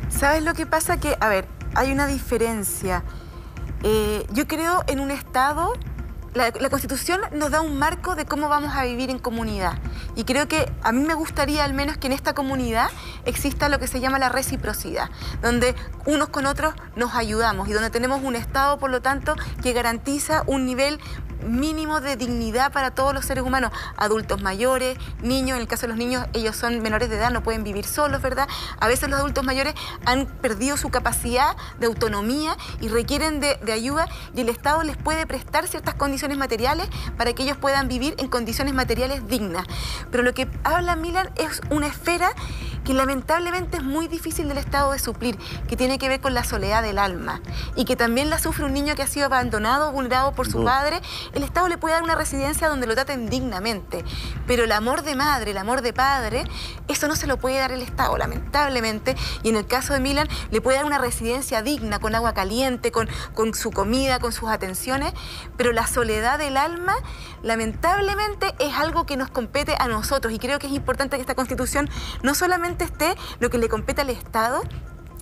¿Sabes 0.08 0.42
lo 0.42 0.52
que 0.54 0.66
pasa? 0.66 0.98
Que, 0.98 1.16
a 1.20 1.28
ver, 1.28 1.46
hay 1.74 1.92
una 1.92 2.06
diferencia. 2.08 3.04
Eh, 3.84 4.26
yo 4.32 4.48
creo 4.48 4.82
en 4.88 4.98
un 4.98 5.10
Estado 5.10 5.72
la, 6.34 6.70
Constitución 6.70 7.20
nos 7.32 7.50
da 7.50 7.60
un 7.60 7.78
marco 7.78 8.14
de 8.14 8.24
cómo 8.24 8.48
vamos 8.48 8.74
a 8.74 8.84
vivir 8.84 9.10
en 9.10 9.18
comunidad. 9.18 9.78
Y 10.16 10.24
creo 10.24 10.48
que 10.48 10.70
a 10.82 10.92
mí 10.92 11.04
me 11.04 11.14
gustaría 11.14 11.64
al 11.64 11.74
menos 11.74 11.98
que 11.98 12.06
en 12.06 12.12
esta 12.12 12.34
comunidad 12.34 12.88
exista 13.24 13.68
lo 13.68 13.78
que 13.78 13.86
se 13.86 14.00
llama 14.00 14.18
la 14.18 14.28
reciprocidad, 14.28 15.10
donde 15.42 15.74
unos 16.06 16.28
con 16.28 16.46
otros 16.46 16.74
nos 16.96 17.14
ayudamos 17.14 17.68
y 17.68 17.72
donde 17.72 17.90
tenemos 17.90 18.22
un 18.22 18.36
Estado, 18.36 18.78
por 18.78 18.90
lo 18.90 19.02
tanto, 19.02 19.34
que 19.62 19.72
garantiza 19.72 20.42
un 20.46 20.64
nivel 20.64 20.98
mínimo 21.42 22.00
de 22.00 22.16
dignidad 22.16 22.72
para 22.72 22.92
todos 22.92 23.14
los 23.14 23.24
seres 23.24 23.44
humanos, 23.44 23.72
adultos 23.96 24.42
mayores, 24.42 24.98
niños, 25.22 25.56
en 25.56 25.62
el 25.62 25.68
caso 25.68 25.82
de 25.82 25.88
los 25.88 25.96
niños, 25.96 26.26
ellos 26.32 26.56
son 26.56 26.80
menores 26.80 27.08
de 27.10 27.16
edad, 27.16 27.30
no 27.30 27.42
pueden 27.42 27.64
vivir 27.64 27.84
solos, 27.84 28.22
¿verdad? 28.22 28.48
A 28.80 28.88
veces 28.88 29.08
los 29.08 29.18
adultos 29.18 29.44
mayores 29.44 29.74
han 30.04 30.26
perdido 30.26 30.76
su 30.76 30.90
capacidad 30.90 31.56
de 31.78 31.86
autonomía 31.86 32.56
y 32.80 32.88
requieren 32.88 33.40
de, 33.40 33.58
ayuda 33.72 34.08
y 34.34 34.42
el 34.42 34.48
Estado 34.48 34.82
les 34.82 34.96
puede 34.96 35.26
prestar 35.26 35.66
ciertas 35.66 35.94
condiciones 35.94 36.36
materiales 36.36 36.88
para 37.16 37.32
que 37.32 37.42
ellos 37.42 37.56
puedan 37.56 37.88
vivir 37.88 38.14
en 38.18 38.28
condiciones 38.28 38.74
materiales 38.74 39.26
dignas. 39.28 39.66
Pero 40.10 40.22
lo 40.22 40.34
que 40.34 40.48
habla 40.64 40.96
Milan 40.96 41.30
es 41.36 41.60
una 41.70 41.86
esfera 41.86 42.32
que 42.84 42.94
lamentablemente 42.94 43.76
es 43.76 43.82
muy 43.82 44.08
difícil 44.08 44.48
del 44.48 44.58
Estado 44.58 44.92
de 44.92 44.98
suplir, 44.98 45.38
que 45.68 45.76
tiene 45.76 45.98
que 45.98 46.08
ver 46.08 46.20
con 46.20 46.34
la 46.34 46.44
soledad 46.44 46.82
del 46.82 46.98
alma 46.98 47.40
y 47.76 47.84
que 47.84 47.96
también 47.96 48.30
la 48.30 48.38
sufre 48.38 48.64
un 48.64 48.72
niño 48.72 48.94
que 48.94 49.02
ha 49.02 49.06
sido 49.06 49.26
abandonado, 49.26 49.92
vulnerado 49.92 50.32
por 50.32 50.50
su 50.50 50.64
padre. 50.64 51.00
El 51.34 51.42
Estado 51.42 51.68
le 51.68 51.78
puede 51.78 51.94
dar 51.94 52.02
una 52.02 52.14
residencia 52.14 52.68
donde 52.68 52.86
lo 52.86 52.94
traten 52.94 53.30
dignamente, 53.30 54.04
pero 54.46 54.64
el 54.64 54.72
amor 54.72 55.02
de 55.02 55.16
madre, 55.16 55.52
el 55.52 55.58
amor 55.58 55.80
de 55.80 55.92
padre, 55.94 56.44
eso 56.88 57.08
no 57.08 57.16
se 57.16 57.26
lo 57.26 57.38
puede 57.38 57.58
dar 57.58 57.72
el 57.72 57.80
Estado, 57.80 58.18
lamentablemente. 58.18 59.16
Y 59.42 59.48
en 59.48 59.56
el 59.56 59.66
caso 59.66 59.94
de 59.94 60.00
Milan, 60.00 60.28
le 60.50 60.60
puede 60.60 60.76
dar 60.76 60.84
una 60.84 60.98
residencia 60.98 61.62
digna, 61.62 62.00
con 62.00 62.14
agua 62.14 62.34
caliente, 62.34 62.92
con, 62.92 63.08
con 63.34 63.54
su 63.54 63.70
comida, 63.70 64.18
con 64.18 64.32
sus 64.32 64.50
atenciones, 64.50 65.14
pero 65.56 65.72
la 65.72 65.86
soledad 65.86 66.38
del 66.38 66.56
alma, 66.58 66.94
lamentablemente, 67.42 68.54
es 68.58 68.74
algo 68.74 69.06
que 69.06 69.16
nos 69.16 69.30
compete 69.30 69.74
a 69.78 69.88
nosotros 69.88 70.32
y 70.34 70.38
creo 70.38 70.58
que 70.58 70.66
es 70.66 70.72
importante 70.72 71.16
que 71.16 71.22
esta 71.22 71.34
Constitución 71.34 71.88
no 72.22 72.34
solamente 72.34 72.84
esté 72.84 73.14
lo 73.40 73.48
que 73.48 73.58
le 73.58 73.68
compete 73.68 74.02
al 74.02 74.10
Estado, 74.10 74.62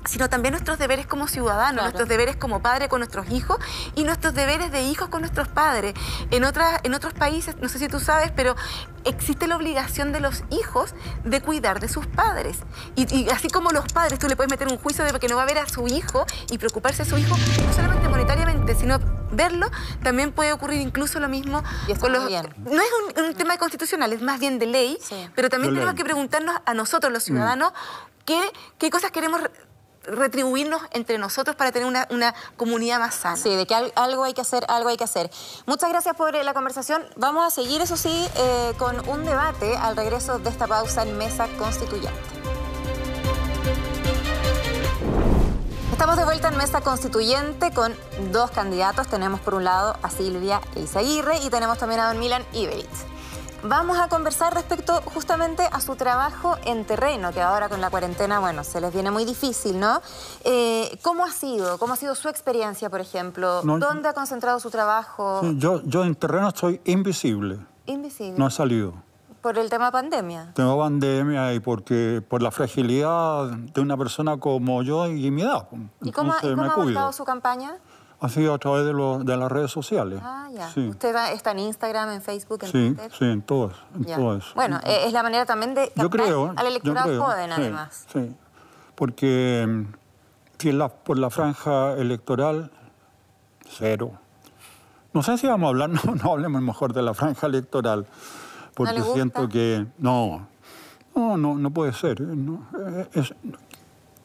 sino 0.05 0.29
también 0.29 0.53
nuestros 0.53 0.79
deberes 0.79 1.07
como 1.07 1.29
ciudadanos, 1.29 1.83
nuestros 1.83 2.09
deberes 2.09 2.37
como 2.37 2.61
padres 2.61 2.89
con 2.89 3.01
nuestros 3.01 3.31
hijos 3.31 3.59
y 3.95 4.05
nuestros 4.05 4.35
deberes 4.35 4.73
de 4.73 4.83
hijos 4.83 5.09
con 5.09 5.21
nuestros 5.21 5.49
padres. 5.49 5.95
En, 6.31 6.45
otras, 6.45 6.81
en 6.85 6.95
otros 6.95 7.13
países, 7.13 7.57
no 7.61 7.69
sé 7.69 7.79
si 7.79 7.89
tú 7.89 8.01
sabes, 8.01 8.33
pero 8.35 8.57
existe 9.05 9.47
la 9.47 9.57
obligación 9.57 10.13
de 10.13 10.21
los 10.21 10.43
hijos 10.51 10.95
de 11.25 11.41
cuidar 11.41 11.81
de 11.81 11.89
sus 11.89 12.07
padres. 12.07 12.59
Y, 12.97 13.29
así 13.31 13.49
como 13.49 13.71
los 13.71 13.93
padres, 13.93 14.19
tú 14.19 14.29
le 14.29 14.37
puedes 14.37 14.51
meter 14.51 14.69
un 14.69 14.79
juicio 14.79 15.05
de 15.05 15.19
que 15.19 15.29
no 15.29 15.37
va 15.37 15.43
a 15.43 15.47
ver 15.47 15.59
a 15.59 15.69
su 15.69 15.87
hijo 15.87 16.25
y 16.51 16.59
preocuparse 16.59 17.05
de 17.05 17.11
su 17.11 17.19
hijo, 17.19 17.37
no 17.67 17.73
solamente 17.73 18.09
monetariamente, 18.09 18.75
sino 18.75 18.99
verlo, 19.33 19.71
también 20.03 20.33
puede 20.33 20.53
ocurrir 20.53 20.81
incluso 20.81 21.21
lo 21.21 21.29
mismo 21.29 21.63
con 21.99 22.13
los... 22.13 22.25
No 22.25 22.83
es 22.83 22.91
un, 23.17 23.35
tema 23.35 23.57
constitucional, 23.59 24.13
es 24.13 24.23
más 24.23 24.41
bien 24.41 24.59
de 24.59 24.67
ley, 24.67 24.99
pero 25.35 25.49
también 25.49 25.75
tenemos 25.75 25.95
que 25.95 26.05
preguntarnos 26.05 26.57
a 26.65 26.75
nosotros, 26.75 27.13
los 27.13 27.23
ciudadanos, 27.23 27.73
qué, 28.25 28.41
qué 28.79 28.91
cosas 28.91 29.11
queremos 29.11 29.41
retribuirnos 30.05 30.83
entre 30.93 31.19
nosotros 31.19 31.57
para 31.57 31.73
tener 31.73 31.87
una, 31.87 32.35
comunidad 32.57 32.99
más 32.99 33.15
sana. 33.15 33.37
Sí, 33.37 33.55
de 33.55 33.67
que 33.67 33.75
algo 33.75 34.25
hay 34.25 34.35
que 34.35 34.41
hacer, 34.41 34.65
algo 34.69 34.89
hay 34.89 34.97
que 34.97 35.05
hacer. 35.05 35.31
Muchas 35.67 35.91
gracias 35.91 36.17
por 36.17 36.35
eh, 36.35 36.45
la 36.45 36.55
conversación. 36.55 37.05
Vamos 37.17 37.47
a 37.47 37.51
seguir, 37.51 37.81
eso 37.81 37.97
sí, 37.97 38.29
eh, 38.37 38.73
con 38.79 39.09
un 39.09 39.25
debate 39.25 39.77
al 39.77 39.97
regreso 39.97 40.39
de 40.39 40.51
esta 40.51 40.67
pausa 40.67 41.03
en 41.03 41.17
Mesa 41.19 41.49
Constituyente. 41.59 42.41
Estamos 45.93 46.17
de 46.17 46.25
vuelta 46.25 46.49
en 46.49 46.57
Mesa 46.57 46.81
Constituyente 46.81 47.73
con 47.73 47.95
dos 48.33 48.51
candidatos. 48.53 49.07
Tenemos 49.09 49.39
por 49.41 49.55
un 49.55 49.65
lado 49.65 49.97
a 50.03 50.09
Silvia 50.09 50.63
Eizaguirre 50.75 51.39
y 51.45 51.51
tenemos 51.51 51.77
también 51.77 52.01
a 52.01 52.09
don 52.09 52.19
Milan 52.19 52.43
Iberitz. 52.55 53.05
Vamos 53.63 53.99
a 53.99 54.09
conversar 54.09 54.55
respecto 54.55 55.03
justamente 55.05 55.63
a 55.71 55.81
su 55.81 55.95
trabajo 55.95 56.57
en 56.65 56.87
terreno, 56.87 57.31
que 57.31 57.43
ahora 57.43 57.69
con 57.69 57.83
la 57.83 57.91
cuarentena, 57.91 58.41
bueno, 58.41 58.65
se 58.65 58.81
les 58.81 58.93
viene 58.93 59.11
muy 59.11 59.27
difícil, 59.27 59.79
¿no? 59.79 60.01
Eh, 60.45 60.99
¿Cómo 61.03 61.27
ha 61.27 61.31
sido? 61.31 61.77
¿Cómo 61.79 61.93
ha 61.93 61.97
sido 61.97 62.15
su 62.15 62.31
experiencia, 62.31 62.89
por 62.89 63.03
ejemplo? 63.03 63.61
¿Dónde 63.63 64.09
ha 64.09 64.15
concentrado 64.15 64.61
su 64.61 64.71
trabajo? 64.71 65.43
yo, 65.57 65.83
yo 65.85 66.05
en 66.05 66.15
terreno 66.15 66.49
estoy 66.49 66.81
invisible. 66.87 67.59
Invisible. 67.85 68.39
No 68.39 68.47
he 68.47 68.51
salido. 68.51 68.95
¿Por 69.43 69.59
el 69.59 69.69
tema 69.69 69.91
pandemia? 69.91 70.53
Tengo 70.55 70.79
pandemia 70.79 71.53
y 71.55 71.61
porque 71.61 72.23
por 72.27 72.43
la 72.43 72.51
fragilidad 72.51 73.47
de 73.51 73.81
una 73.81 73.97
persona 73.97 74.39
como 74.39 74.83
yo 74.83 75.07
y 75.07 75.31
mi 75.31 75.43
edad. 75.43 75.67
¿Y 76.03 76.13
cómo, 76.13 76.35
¿y 76.43 76.51
cómo 76.51 76.63
ha 76.63 76.73
avanzado 76.73 77.13
su 77.13 77.25
campaña? 77.25 77.77
Ha 78.23 78.29
sido 78.29 78.53
a 78.53 78.59
través 78.59 78.85
de, 78.85 78.93
de 78.93 79.37
las 79.37 79.51
redes 79.51 79.71
sociales. 79.71 80.21
Ah, 80.23 80.49
ya. 80.53 80.67
¿Usted 80.67 81.17
está 81.33 81.53
en 81.53 81.61
Instagram, 81.61 82.11
en 82.11 82.23
Facebook, 82.23 82.61
en 82.65 82.71
sí, 82.71 82.95
Twitter? 82.95 83.13
Sí, 83.19 83.25
en 83.25 83.43
todas. 83.43 83.77
En 83.95 84.43
Bueno, 84.55 84.79
eh, 84.85 85.05
es 85.07 85.13
la 85.13 85.23
manera 85.23 85.47
también 85.47 85.75
de 85.75 85.91
yo 85.97 86.11
creo, 86.11 86.53
al 86.55 86.67
electorado 86.67 87.25
joven, 87.25 87.51
además. 87.51 88.07
Sí, 88.13 88.35
porque 88.95 89.67
mm, 89.67 89.85
si 90.59 90.73
la, 90.73 90.91
por 90.91 91.19
la 91.19 91.31
franja 91.31 91.95
electoral, 91.95 92.71
cero. 93.67 94.13
No 95.15 95.23
sé 95.23 95.39
si 95.39 95.47
vamos 95.47 95.67
a 95.67 95.71
hablar, 95.71 95.91
no, 96.05 96.15
no 96.15 96.33
hablemos 96.33 96.61
mejor 96.61 96.93
de 96.93 97.03
la 97.03 97.15
franja 97.15 97.47
electoral, 97.47 98.07
porque 98.75 99.01
siento 99.03 99.49
que 99.49 99.87
no, 99.99 100.47
no, 101.15 101.37
no, 101.37 101.55
no 101.57 101.71
puede 101.71 101.95
ser. 101.95 102.21
Eh, 102.21 103.23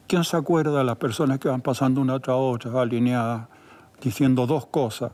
¿Quién 0.07 0.23
se 0.23 0.37
acuerda 0.37 0.79
de 0.79 0.83
las 0.83 0.97
personas 0.97 1.39
que 1.39 1.47
van 1.47 1.61
pasando 1.61 2.01
una 2.01 2.19
tras 2.19 2.37
otra, 2.37 2.81
alineadas? 2.81 3.47
Diciendo 4.01 4.45
dos 4.45 4.65
cosas, 4.67 5.11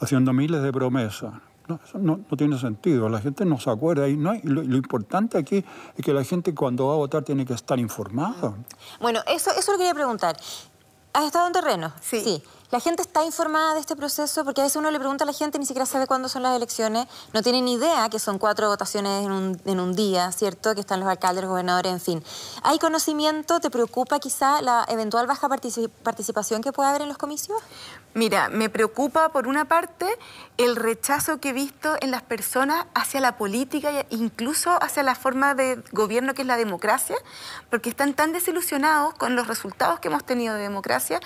haciendo 0.00 0.32
miles 0.32 0.62
de 0.62 0.72
promesas. 0.72 1.32
No, 1.66 1.80
eso 1.82 1.98
no, 1.98 2.18
tiene 2.36 2.58
sentido, 2.58 3.08
la 3.08 3.20
gente 3.20 3.44
no 3.46 3.58
se 3.58 3.70
acuerda. 3.70 4.06
Y, 4.06 4.16
no, 4.16 4.34
lo, 4.42 4.62
importante 4.62 5.38
aquí 5.38 5.64
es 5.96 6.04
que 6.04 6.12
la 6.12 6.22
gente 6.22 6.54
cuando 6.54 6.88
va 6.88 6.94
a 6.94 6.96
votar 6.96 7.22
tiene 7.22 7.46
que 7.46 7.54
estar 7.54 7.78
informada. 7.78 8.54
Bueno, 9.00 9.20
eso, 9.26 9.50
eso 9.56 9.72
lo 9.72 9.78
quería 9.78 9.94
preguntar. 9.94 10.36
¿Has 11.14 11.24
estado 11.24 11.46
en 11.46 11.52
terreno? 11.52 11.92
Sí. 12.00 12.42
La 12.70 12.80
gente 12.80 13.02
está 13.02 13.24
informada 13.24 13.74
de 13.74 13.80
este 13.80 13.94
proceso 13.94 14.44
porque 14.44 14.60
a 14.60 14.64
veces 14.64 14.76
uno 14.76 14.90
le 14.90 14.98
pregunta 14.98 15.24
a 15.24 15.26
la 15.26 15.32
gente 15.32 15.58
ni 15.58 15.66
siquiera 15.66 15.86
sabe 15.86 16.06
cuándo 16.06 16.28
son 16.28 16.42
las 16.42 16.56
elecciones, 16.56 17.06
no 17.32 17.42
tiene 17.42 17.60
ni 17.60 17.74
idea 17.74 18.08
que 18.08 18.18
son 18.18 18.38
cuatro 18.38 18.68
votaciones 18.68 19.24
en 19.24 19.32
un, 19.32 19.60
en 19.64 19.80
un 19.80 19.94
día, 19.94 20.32
¿cierto? 20.32 20.74
Que 20.74 20.80
están 20.80 21.00
los 21.00 21.08
alcaldes, 21.08 21.42
los 21.42 21.50
gobernadores, 21.50 21.92
en 21.92 22.00
fin. 22.00 22.24
¿Hay 22.62 22.78
conocimiento? 22.78 23.60
¿Te 23.60 23.70
preocupa 23.70 24.18
quizá 24.18 24.62
la 24.62 24.84
eventual 24.88 25.26
baja 25.26 25.48
participación 25.48 26.62
que 26.62 26.72
pueda 26.72 26.90
haber 26.90 27.02
en 27.02 27.08
los 27.08 27.18
comicios? 27.18 27.58
Mira, 28.14 28.48
me 28.48 28.70
preocupa 28.70 29.30
por 29.30 29.48
una 29.48 29.64
parte 29.64 30.06
el 30.56 30.76
rechazo 30.76 31.40
que 31.40 31.48
he 31.48 31.52
visto 31.52 31.96
en 32.00 32.12
las 32.12 32.22
personas 32.22 32.86
hacia 32.94 33.20
la 33.20 33.36
política 33.36 33.90
e 33.90 34.06
incluso 34.10 34.80
hacia 34.80 35.02
la 35.02 35.16
forma 35.16 35.56
de 35.56 35.82
gobierno 35.90 36.32
que 36.32 36.42
es 36.42 36.48
la 36.48 36.56
democracia, 36.56 37.16
porque 37.70 37.90
están 37.90 38.14
tan 38.14 38.32
desilusionados 38.32 39.14
con 39.14 39.34
los 39.34 39.48
resultados 39.48 39.98
que 39.98 40.06
hemos 40.06 40.24
tenido 40.24 40.54
de 40.54 40.62
democracia 40.62 41.18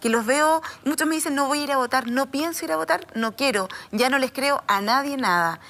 que 0.00 0.10
los 0.10 0.26
veo, 0.26 0.60
muchos 0.84 1.06
me 1.06 1.14
dicen 1.14 1.34
no 1.34 1.46
voy 1.46 1.60
a 1.60 1.64
ir 1.64 1.72
a 1.72 1.76
votar, 1.76 2.08
no 2.08 2.30
pienso 2.30 2.64
ir 2.64 2.72
a 2.72 2.76
votar, 2.76 3.06
no 3.14 3.36
quiero, 3.36 3.68
ya 3.92 4.08
no 4.08 4.18
les 4.18 4.32
creo 4.32 4.62
a 4.66 4.80
nadie 4.80 5.16
nada. 5.16 5.60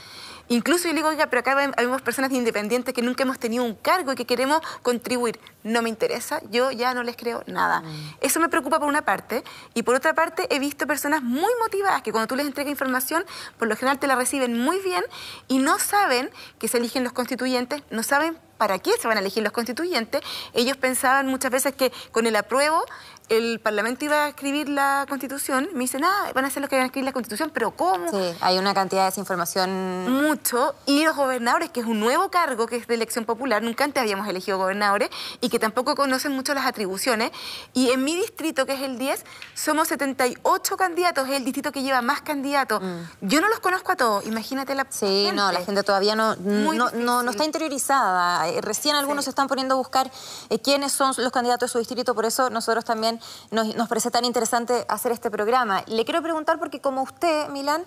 Incluso 0.49 0.89
yo 0.89 0.95
digo, 0.95 1.09
oiga, 1.09 1.29
pero 1.29 1.41
acá 1.41 1.55
vemos 1.55 2.03
personas 2.03 2.31
independientes 2.33 2.93
que 2.93 3.01
nunca 3.01 3.23
hemos 3.23 3.39
tenido 3.39 3.65
un 3.65 3.75
cargo 3.75 4.13
y 4.13 4.15
que 4.15 4.27
queremos 4.27 4.61
contribuir. 4.83 5.41
No 5.63 5.81
me 5.81 5.89
interesa, 5.89 6.41
yo 6.51 6.71
ya 6.71 6.93
no 6.93 7.03
les 7.03 7.17
creo 7.17 7.43
nada. 7.47 7.81
Mm. 7.81 8.17
Eso 8.21 8.41
me 8.41 8.51
preocupa 8.51 8.79
por 8.79 8.89
una 8.89 9.03
parte. 9.07 9.43
Y 9.73 9.85
por 9.85 9.95
otra 9.95 10.13
parte, 10.13 10.47
he 10.55 10.59
visto 10.59 10.87
personas 10.87 11.23
muy 11.23 11.51
motivadas 11.61 12.03
que 12.03 12.13
cuando 12.13 12.27
tú 12.27 12.37
les 12.37 12.47
entregas 12.47 12.71
información, 12.71 13.25
por 13.59 13.69
lo 13.69 13.77
general 13.77 13.99
te 13.99 14.07
la 14.07 14.17
reciben 14.17 14.59
muy 14.59 14.79
bien 14.81 15.03
y 15.49 15.59
no 15.59 15.79
saben 15.79 16.31
que 16.59 16.69
se 16.69 16.77
eligen 16.77 17.05
los 17.05 17.15
constituyentes, 17.15 17.83
no 17.89 18.03
saben 18.03 18.39
para 18.59 18.79
qué 18.79 18.93
se 19.01 19.09
van 19.09 19.17
a 19.17 19.21
elegir 19.21 19.43
los 19.43 19.53
constituyentes. 19.53 20.21
Ellos 20.53 20.77
pensaban 20.77 21.27
muchas 21.27 21.51
veces 21.51 21.75
que 21.75 21.91
con 22.13 22.27
el 22.27 22.37
apruebo 22.37 22.85
el 23.29 23.59
Parlamento 23.61 24.05
iba 24.05 24.25
a 24.25 24.29
escribir 24.29 24.69
la 24.69 25.07
Constitución, 25.09 25.69
me 25.73 25.81
dicen, 25.81 26.05
ah, 26.05 26.31
van 26.35 26.45
a 26.45 26.51
ser 26.51 26.61
los 26.61 26.69
que 26.69 26.77
van 26.77 26.85
a 26.85 26.87
escribir 26.87 27.07
la 27.07 27.13
Constitución, 27.13 27.51
pero 27.53 27.71
¿cómo? 27.71 28.11
Sí, 28.11 28.37
hay 28.41 28.59
una 28.59 28.75
cantidad 28.75 29.03
de 29.03 29.07
desinformación. 29.07 30.11
Mucho. 30.11 30.75
Y 30.87 31.05
los 31.05 31.17
gobernadores, 31.17 31.71
que 31.71 31.81
es 31.81 31.87
un 31.87 32.01
nuevo 32.01 32.31
cargo 32.31 32.67
que 32.67 32.77
es 32.77 32.87
de 32.87 32.95
elección 32.95 33.25
popular, 33.25 33.63
nunca 33.63 33.85
antes 33.85 34.01
habíamos 34.01 34.29
elegido 34.29 34.59
gobernadores 34.59 35.09
y 35.41 35.49
que 35.49 35.59
tampoco 35.59 35.95
conocen 35.95 36.33
mucho 36.33 36.55
las 36.55 36.67
atribuciones. 36.67 37.31
Y 37.73 37.91
en 37.91 38.05
mi 38.05 38.15
distrito, 38.15 38.67
que 38.67 38.75
es 38.75 38.83
el 38.83 38.99
10, 38.99 39.25
somos 39.55 39.89
78 39.89 40.77
candidatos, 40.77 41.29
es 41.29 41.37
el 41.37 41.45
distrito 41.45 41.73
que 41.73 41.83
lleva 41.83 42.03
más 42.03 42.21
candidatos. 42.21 42.83
Mm. 42.83 43.03
Yo 43.23 43.41
no 43.41 43.49
los 43.49 43.61
conozco 43.61 43.93
a 43.93 43.97
todos, 43.97 44.27
imagínate 44.27 44.75
la 44.75 44.85
Sí, 44.91 45.31
no, 45.35 45.51
la 45.51 45.65
gente 45.65 45.83
todavía 45.83 46.15
no, 46.15 46.37
no, 46.37 46.91
no, 46.93 47.31
está 47.31 47.45
interiorizada. 47.45 48.49
Eh, 48.49 48.61
recién 48.61 48.95
algunos 48.95 49.25
se 49.25 49.31
están 49.31 49.49
poniendo 49.49 49.75
a 49.75 49.79
buscar 49.79 50.11
eh, 50.51 50.59
quiénes 50.61 50.93
son 50.93 51.13
los 51.17 51.33
candidatos 51.33 51.71
de 51.71 51.73
su 51.73 51.79
distrito, 51.79 52.15
por 52.15 52.27
eso 52.27 52.51
nosotros 52.51 52.85
también 52.85 53.14
nos, 53.51 53.89
parece 53.89 54.11
tan 54.11 54.25
interesante 54.25 54.85
hacer 54.89 55.13
este 55.13 55.31
programa. 55.31 55.83
Le 55.87 56.05
quiero 56.05 56.23
preguntar 56.23 56.59
porque 56.59 56.81
como 56.81 57.03
usted, 57.03 57.49
Milán, 57.49 57.85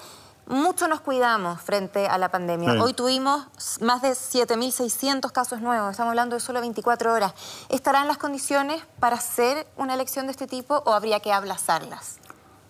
mucho 0.48 0.88
nos 0.88 1.01
cuidamos 1.01 1.62
frente 1.62 2.07
a 2.07 2.17
la 2.17 2.29
pandemia. 2.29 2.81
Hoy 2.81 2.93
tuvimos 2.93 3.48
más 3.81 4.01
de 4.01 4.12
7.600 4.12 5.31
casos 5.31 5.62
nuevos, 5.62 5.91
estamos 5.91 6.12
hablando 6.12 6.36
de 6.36 6.39
solo 6.39 6.62
24 6.62 7.13
horas. 7.13 7.34
¿Estarán 7.69 8.07
las 8.07 8.17
condiciones 8.17 8.81
para 9.00 9.17
hacer 9.17 9.67
una 9.75 9.93
elección 9.93 10.27
de 10.27 10.31
este 10.31 10.48
tipo 10.48 10.81
o 10.86 10.93
habría 10.93 11.19
que 11.19 11.34
ablazarlas? 11.34 12.19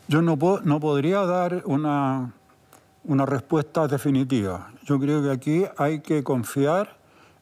Yo 0.08 0.22
no, 0.22 0.38
no 0.64 0.80
podría 0.80 1.26
dar 1.26 1.62
una, 1.66 2.34
una 3.04 3.26
respuesta 3.26 3.88
definitiva. 3.88 4.72
Yo 4.84 5.00
creo 5.00 5.22
que 5.22 5.32
aquí 5.32 5.66
hay 5.78 6.00
que 6.02 6.24
confiar 6.24 6.97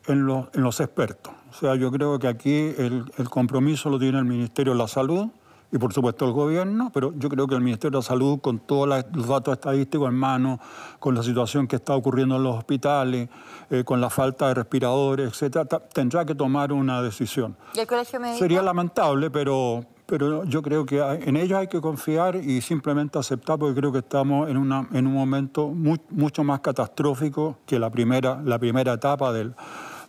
en 0.07 0.25
los 0.25 0.79
expertos. 0.79 1.33
O 1.55 1.57
sea, 1.57 1.75
yo 1.75 1.89
creo 1.89 2.19
que 2.19 2.27
aquí 2.27 2.73
el, 2.77 3.05
compromiso 3.29 3.89
lo 3.89 3.97
tiene 3.97 4.19
el 4.19 4.25
Ministerio 4.25 4.73
de 4.73 4.79
la 4.79 4.89
Salud 4.89 5.27
y 5.71 5.77
por 5.77 5.93
supuesto 5.93 6.25
el 6.25 6.33
gobierno, 6.33 6.91
pero 6.93 7.13
yo 7.17 7.29
creo 7.29 7.47
que 7.47 7.55
el 7.55 7.61
Ministerio 7.61 7.91
de 7.91 8.03
la 8.03 8.07
Salud, 8.07 8.39
con 8.39 8.59
todos 8.59 9.05
los 9.13 9.27
datos 9.27 9.53
estadísticos 9.53 10.09
en 10.09 10.15
mano, 10.15 10.59
con 10.99 11.15
la 11.15 11.23
situación 11.23 11.65
que 11.65 11.77
está 11.77 11.95
ocurriendo 11.95 12.35
en 12.35 12.43
los 12.43 12.57
hospitales, 12.57 13.29
eh, 13.69 13.85
con 13.85 14.01
la 14.01 14.09
falta 14.09 14.49
de 14.49 14.53
respiradores, 14.53 15.29
etcétera, 15.29 15.65
tendrá 15.93 16.25
que 16.25 16.35
tomar 16.35 16.73
una 16.73 17.01
decisión. 17.01 17.55
¿Y 17.73 17.79
el 17.79 17.87
colegio 17.87 18.19
médico? 18.19 18.39
Sería 18.39 18.61
lamentable, 18.61 19.31
pero, 19.31 19.85
pero 20.05 20.43
yo 20.43 20.61
creo 20.61 20.85
que 20.85 20.99
en 20.99 21.37
ellos 21.37 21.57
hay 21.57 21.67
que 21.67 21.79
confiar 21.79 22.35
y 22.35 22.59
simplemente 22.59 23.17
aceptar, 23.17 23.57
porque 23.57 23.79
creo 23.79 23.93
que 23.93 23.99
estamos 23.99 24.49
en, 24.49 24.57
una, 24.57 24.89
en 24.91 25.07
un 25.07 25.13
momento 25.13 25.69
mucho 25.69 26.43
más 26.43 26.59
catastrófico 26.59 27.59
que 27.65 27.79
la 27.79 27.89
primera, 27.89 28.41
la 28.43 28.59
primera 28.59 28.93
etapa 28.93 29.31
del 29.31 29.55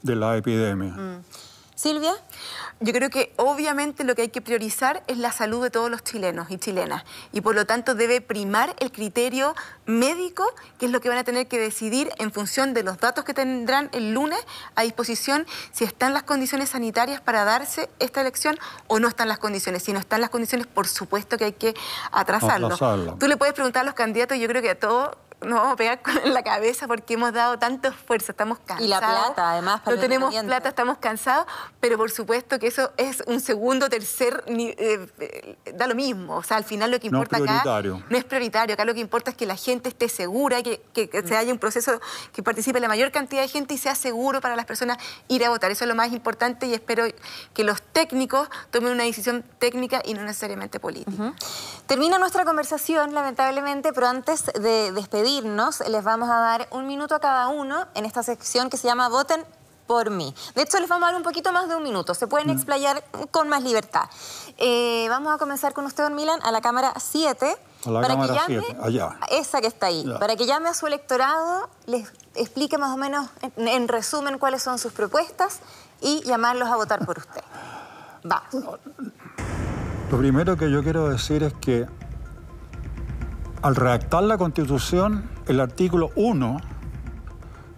de 0.07 0.17
la 0.17 0.37
epidemia. 0.37 0.93
Mm. 0.93 1.25
Silvia. 1.75 2.15
Yo 2.81 2.93
creo 2.93 3.11
que 3.11 3.33
obviamente 3.37 4.03
lo 4.03 4.15
que 4.15 4.23
hay 4.23 4.29
que 4.29 4.41
priorizar 4.41 5.03
es 5.07 5.19
la 5.19 5.31
salud 5.31 5.63
de 5.63 5.71
todos 5.71 5.91
los 5.91 6.03
chilenos 6.03 6.51
y 6.51 6.59
chilenas 6.59 7.05
y 7.33 7.43
por 7.43 7.55
lo 7.55 7.65
tanto 7.65 7.95
debe 7.95 8.21
primar 8.21 8.75
el 8.81 8.93
criterio 8.93 9.55
médico, 9.87 10.45
que 10.79 10.87
es 10.87 10.93
lo 10.93 11.01
que 11.01 11.09
van 11.09 11.17
a 11.19 11.25
tener 11.25 11.49
que 11.49 11.59
decidir 11.59 12.11
en 12.19 12.33
función 12.33 12.75
de 12.75 12.83
los 12.83 12.99
datos 12.99 13.25
que 13.25 13.35
tendrán 13.35 13.89
el 13.93 14.13
lunes 14.13 14.39
a 14.75 14.83
disposición 14.83 15.47
si 15.73 15.85
están 15.85 16.13
las 16.13 16.23
condiciones 16.23 16.71
sanitarias 16.71 17.21
para 17.21 17.45
darse 17.45 17.89
esta 17.99 18.21
elección 18.23 18.59
o 18.89 18.99
no 18.99 19.09
están 19.09 19.29
las 19.29 19.39
condiciones. 19.39 19.83
Si 19.83 19.93
no 19.93 19.99
están 19.99 20.21
las 20.23 20.31
condiciones, 20.31 20.67
por 20.67 20.89
supuesto 20.89 21.39
que 21.39 21.45
hay 21.45 21.53
que 21.53 21.75
atrasarlo. 22.11 22.77
Tú 23.19 23.27
le 23.27 23.37
puedes 23.37 23.55
preguntar 23.55 23.83
a 23.83 23.85
los 23.85 23.95
candidatos, 23.95 24.39
yo 24.39 24.49
creo 24.49 24.61
que 24.61 24.71
a 24.71 24.79
todos 24.79 25.17
nos 25.43 25.59
vamos 25.59 25.73
a 25.75 25.77
pegar 25.77 26.01
con 26.03 26.33
la 26.33 26.43
cabeza 26.43 26.87
porque 26.87 27.15
hemos 27.15 27.33
dado 27.33 27.59
tanto 27.59 27.89
esfuerzo, 27.89 28.33
estamos 28.33 28.59
cansados. 28.59 28.85
Y 28.85 28.89
la 28.89 28.99
plata, 28.99 29.53
además. 29.53 29.83
no 29.85 29.99
tenemos 29.99 30.35
plata, 30.35 30.71
estamos 30.71 30.99
cansados, 30.99 31.47
pero 31.81 31.99
por 31.99 32.11
supuesto 32.11 32.59
que 32.59 32.69
eso 32.69 32.91
es 32.97 33.23
un 33.27 33.41
segundo, 33.41 33.89
tercer, 33.89 34.43
eh, 34.47 35.07
eh, 35.19 35.57
da 35.75 35.87
lo 35.87 35.95
mismo. 35.95 36.37
O 36.37 36.43
sea, 36.43 36.57
al 36.57 36.65
final 36.65 36.91
lo 36.91 36.99
que 36.99 37.09
importa 37.09 37.37
acá 37.37 37.63
no 38.09 38.17
es 38.17 38.25
prioritario. 38.25 38.75
Acá 38.75 38.85
lo 38.85 38.95
que 38.95 39.01
importa 39.01 39.31
es 39.31 39.37
que 39.37 39.47
la 39.47 39.57
gente 39.57 39.89
esté 39.89 40.09
segura, 40.09 40.63
que, 40.63 40.81
que, 40.93 41.09
que 41.09 41.23
se 41.27 41.37
haya 41.37 41.53
un 41.53 41.59
proceso 41.59 42.01
que 42.33 42.43
participe 42.43 42.81
la 42.81 42.89
mayor 42.89 43.13
cantidad 43.13 43.43
de 43.43 43.49
gente 43.49 43.75
y 43.75 43.79
sea 43.79 43.95
seguro 43.95 44.41
para 44.41 44.57
las 44.57 44.65
personas 44.65 44.99
ir 45.29 45.45
a 45.45 45.51
votar. 45.51 45.71
Eso 45.71 45.85
es 45.85 45.89
lo 45.89 45.95
más 45.95 46.13
importante 46.13 46.67
y 46.67 46.75
espero 46.75 47.05
que 47.53 47.65
los 47.65 47.83
técnicos 47.83 48.49
tomen 48.71 48.93
una 48.93 49.05
decisión 49.05 49.45
técnica 49.59 50.01
y 50.05 50.15
no 50.15 50.23
necesariamente 50.23 50.81
política. 50.81 51.35
Termina 51.87 52.19
nuestra 52.19 52.45
conversación, 52.45 53.13
lamentablemente, 53.13 53.93
pero 53.93 54.09
antes 54.09 54.47
de 54.47 54.93
despedir 54.93 55.26
les 55.89 56.05
vamos 56.05 56.29
a 56.29 56.37
dar 56.37 56.69
un 56.71 56.87
minuto 56.87 57.15
a 57.17 57.21
cada 57.21 57.49
uno 57.49 57.87
en 57.95 58.05
esta 58.05 58.23
sección 58.23 58.71
que 58.71 58.77
se 58.77 58.87
llama 58.87 59.09
Voten 59.09 59.45
por 59.89 60.11
mí. 60.11 60.33
De 60.55 60.63
hecho, 60.63 60.79
les 60.79 60.89
vamos 60.89 61.09
a 61.09 61.13
dar 61.13 61.17
un 61.17 61.25
poquito 61.25 61.53
más 61.53 61.69
de 61.69 61.75
un 61.75 61.83
minuto. 61.83 62.15
Se 62.15 62.29
pueden 62.29 62.47
mm. 62.49 62.51
explayar 62.51 63.05
con 63.33 63.49
más 63.49 63.63
libertad. 63.65 64.09
Eh, 64.59 65.07
vamos 65.09 65.35
a 65.35 65.39
comenzar 65.39 65.73
con 65.73 65.85
usted, 65.85 66.05
don 66.05 66.15
Milan, 66.15 66.39
a 66.45 66.53
la 66.53 66.61
cámara 66.61 66.93
7. 66.97 67.57
A 67.87 67.91
la 67.91 68.01
para 68.03 68.17
que 68.17 68.27
llame, 68.27 68.77
allá. 68.81 69.19
Esa 69.31 69.61
que 69.61 69.67
está 69.67 69.87
ahí. 69.87 70.05
Para 70.21 70.37
que 70.37 70.47
llame 70.47 70.69
a 70.69 70.75
su 70.75 70.87
electorado, 70.87 71.69
les 71.87 72.13
explique 72.37 72.79
más 72.79 72.93
o 72.95 72.97
menos, 72.97 73.29
en, 73.57 73.89
resumen, 73.89 74.39
cuáles 74.39 74.63
son 74.63 74.79
sus 74.79 74.93
propuestas 74.93 75.59
y 76.01 76.23
llamarlos 76.23 76.69
a 76.69 76.77
votar 76.77 77.05
por 77.05 77.19
usted. 77.19 77.43
Va. 78.31 78.45
Lo 80.11 80.19
primero 80.19 80.57
que 80.57 80.71
yo 80.71 80.85
quiero 80.85 81.09
decir 81.09 81.43
es 81.43 81.53
que 81.55 81.87
al 83.63 83.77
redactar 83.77 84.23
la 84.23 84.39
Constitución, 84.39 85.29
el 85.47 85.61
artículo 85.61 86.11
1 86.17 86.57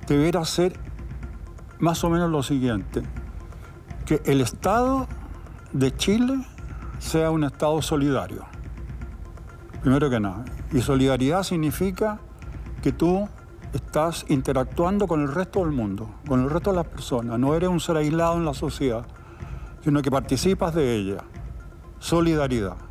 debiera 0.07 0.45
ser 0.45 0.79
más 1.79 2.03
o 2.05 2.11
menos 2.11 2.31
lo 2.31 2.43
siguiente, 2.43 3.03
que 4.05 4.21
el 4.25 4.41
Estado 4.41 5.07
de 5.73 5.95
Chile 5.95 6.45
sea 6.99 7.31
un 7.31 7.45
Estado 7.45 7.81
solidario, 7.83 8.45
primero 9.83 10.11
que 10.11 10.19
nada. 10.19 10.45
Y 10.73 10.81
solidaridad 10.81 11.43
significa 11.43 12.19
que 12.83 12.93
tú 12.93 13.29
estás 13.73 14.25
interactuando 14.29 15.07
con 15.07 15.23
el 15.23 15.33
resto 15.33 15.61
del 15.61 15.73
mundo, 15.73 16.11
con 16.27 16.43
el 16.43 16.51
resto 16.51 16.71
de 16.71 16.77
las 16.77 16.87
personas, 16.87 17.39
no 17.39 17.55
eres 17.55 17.69
un 17.69 17.81
ser 17.81 17.97
aislado 17.97 18.37
en 18.37 18.45
la 18.45 18.55
sociedad, 18.55 19.07
sino 19.85 20.03
que 20.03 20.11
participas 20.11 20.75
de 20.75 20.97
ella. 20.97 21.25
Solidaridad. 21.99 22.88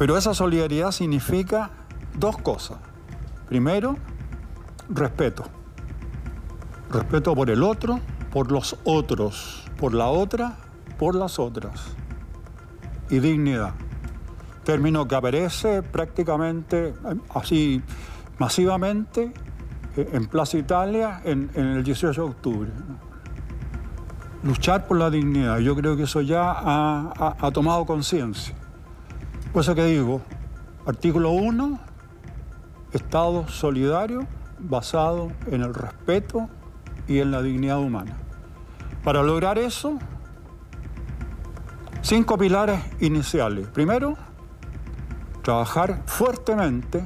Pero 0.00 0.16
esa 0.16 0.32
solidaridad 0.32 0.92
significa 0.92 1.68
dos 2.14 2.38
cosas. 2.38 2.78
Primero, 3.50 3.98
respeto. 4.88 5.44
Respeto 6.90 7.34
por 7.34 7.50
el 7.50 7.62
otro, 7.62 8.00
por 8.32 8.50
los 8.50 8.78
otros, 8.84 9.62
por 9.76 9.92
la 9.92 10.06
otra, 10.06 10.56
por 10.98 11.14
las 11.14 11.38
otras. 11.38 11.82
Y 13.10 13.18
dignidad. 13.18 13.74
Término 14.64 15.06
que 15.06 15.16
aparece 15.16 15.82
prácticamente 15.82 16.94
así 17.34 17.82
masivamente 18.38 19.34
eh, 19.98 20.08
en 20.14 20.28
Plaza 20.28 20.56
Italia 20.56 21.20
en, 21.24 21.50
el 21.54 21.84
18 21.84 22.22
de 22.22 22.26
octubre. 22.26 22.70
Luchar 24.44 24.86
por 24.86 24.96
la 24.96 25.10
dignidad. 25.10 25.58
Yo 25.58 25.76
creo 25.76 25.94
que 25.94 26.04
eso 26.04 26.22
ya 26.22 26.54
ha 26.58 27.50
tomado 27.52 27.84
conciencia. 27.84 28.59
Por 29.52 29.62
eso 29.62 29.74
que 29.74 29.84
digo, 29.84 30.20
artículo 30.86 31.30
1, 31.32 31.80
Estado 32.92 33.48
solidario 33.48 34.26
basado 34.60 35.32
en 35.46 35.62
el 35.62 35.74
respeto 35.74 36.48
y 37.08 37.18
en 37.18 37.32
la 37.32 37.42
dignidad 37.42 37.80
humana. 37.80 38.16
Para 39.02 39.22
lograr 39.22 39.58
eso, 39.58 39.98
cinco 42.02 42.38
pilares 42.38 42.80
iniciales. 43.00 43.66
Primero, 43.68 44.16
trabajar 45.42 46.02
fuertemente 46.06 47.02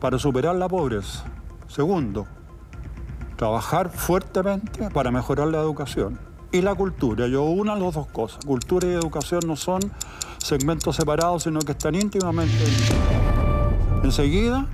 para 0.00 0.18
superar 0.18 0.56
la 0.56 0.68
pobreza. 0.68 1.24
Segundo, 1.68 2.26
trabajar 3.36 3.90
fuertemente 3.90 4.88
para 4.90 5.10
mejorar 5.10 5.48
la 5.48 5.58
educación 5.58 6.18
y 6.52 6.62
la 6.62 6.74
cultura. 6.74 7.26
Yo 7.26 7.42
una 7.42 7.76
las 7.76 7.94
dos 7.94 8.06
cosas. 8.06 8.44
Cultura 8.46 8.88
y 8.88 8.92
educación 8.92 9.40
no 9.46 9.56
son 9.56 9.80
segmentos 10.46 10.96
separados, 10.96 11.42
sino 11.42 11.60
que 11.60 11.72
están 11.72 11.94
íntimamente 11.94 12.54
Enseguida, 14.02 14.66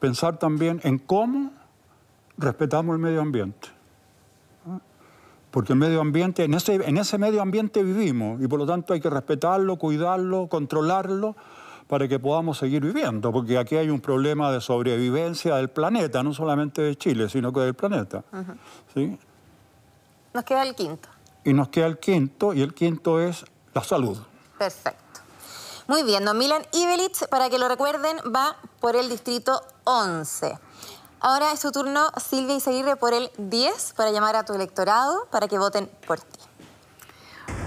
pensar 0.00 0.38
también 0.38 0.80
en 0.82 0.98
cómo 0.98 1.52
respetamos 2.36 2.94
el 2.94 3.00
medio 3.00 3.20
ambiente. 3.20 3.68
Porque 5.50 5.72
el 5.72 5.78
medio 5.78 6.00
ambiente, 6.00 6.44
en 6.44 6.54
ese, 6.54 6.74
en 6.74 6.96
ese 6.96 7.18
medio 7.18 7.42
ambiente 7.42 7.82
vivimos 7.82 8.40
y 8.40 8.48
por 8.48 8.58
lo 8.58 8.66
tanto 8.66 8.92
hay 8.92 9.00
que 9.00 9.10
respetarlo, 9.10 9.76
cuidarlo, 9.76 10.48
controlarlo 10.48 11.36
para 11.86 12.06
que 12.06 12.18
podamos 12.18 12.58
seguir 12.58 12.84
viviendo, 12.84 13.32
porque 13.32 13.58
aquí 13.58 13.76
hay 13.76 13.90
un 13.90 14.00
problema 14.00 14.52
de 14.52 14.60
sobrevivencia 14.60 15.56
del 15.56 15.70
planeta, 15.70 16.22
no 16.22 16.32
solamente 16.32 16.82
de 16.82 16.96
Chile, 16.96 17.28
sino 17.28 17.52
que 17.52 17.60
del 17.60 17.74
planeta. 17.74 18.22
¿sí? 18.94 19.18
Nos 20.32 20.44
queda 20.44 20.62
el 20.62 20.74
quinto. 20.74 21.08
Y 21.44 21.52
nos 21.52 21.68
queda 21.68 21.86
el 21.86 21.98
quinto, 21.98 22.54
y 22.54 22.62
el 22.62 22.74
quinto 22.74 23.20
es 23.20 23.44
la 23.74 23.82
salud. 23.82 24.18
Perfecto. 24.60 25.20
Muy 25.86 26.02
bien, 26.02 26.22
don 26.26 26.36
Milan 26.36 26.66
Ibelitz, 26.72 27.26
para 27.30 27.48
que 27.48 27.58
lo 27.58 27.66
recuerden, 27.66 28.18
va 28.18 28.58
por 28.78 28.94
el 28.94 29.08
distrito 29.08 29.62
11. 29.84 30.58
Ahora 31.18 31.52
es 31.52 31.60
su 31.60 31.72
turno, 31.72 32.12
Silvia 32.22 32.56
Izaguirre, 32.56 32.96
por 32.96 33.14
el 33.14 33.30
10, 33.38 33.94
para 33.94 34.10
llamar 34.10 34.36
a 34.36 34.44
tu 34.44 34.52
electorado, 34.52 35.26
para 35.30 35.48
que 35.48 35.56
voten 35.56 35.90
por 36.06 36.20
ti. 36.20 36.40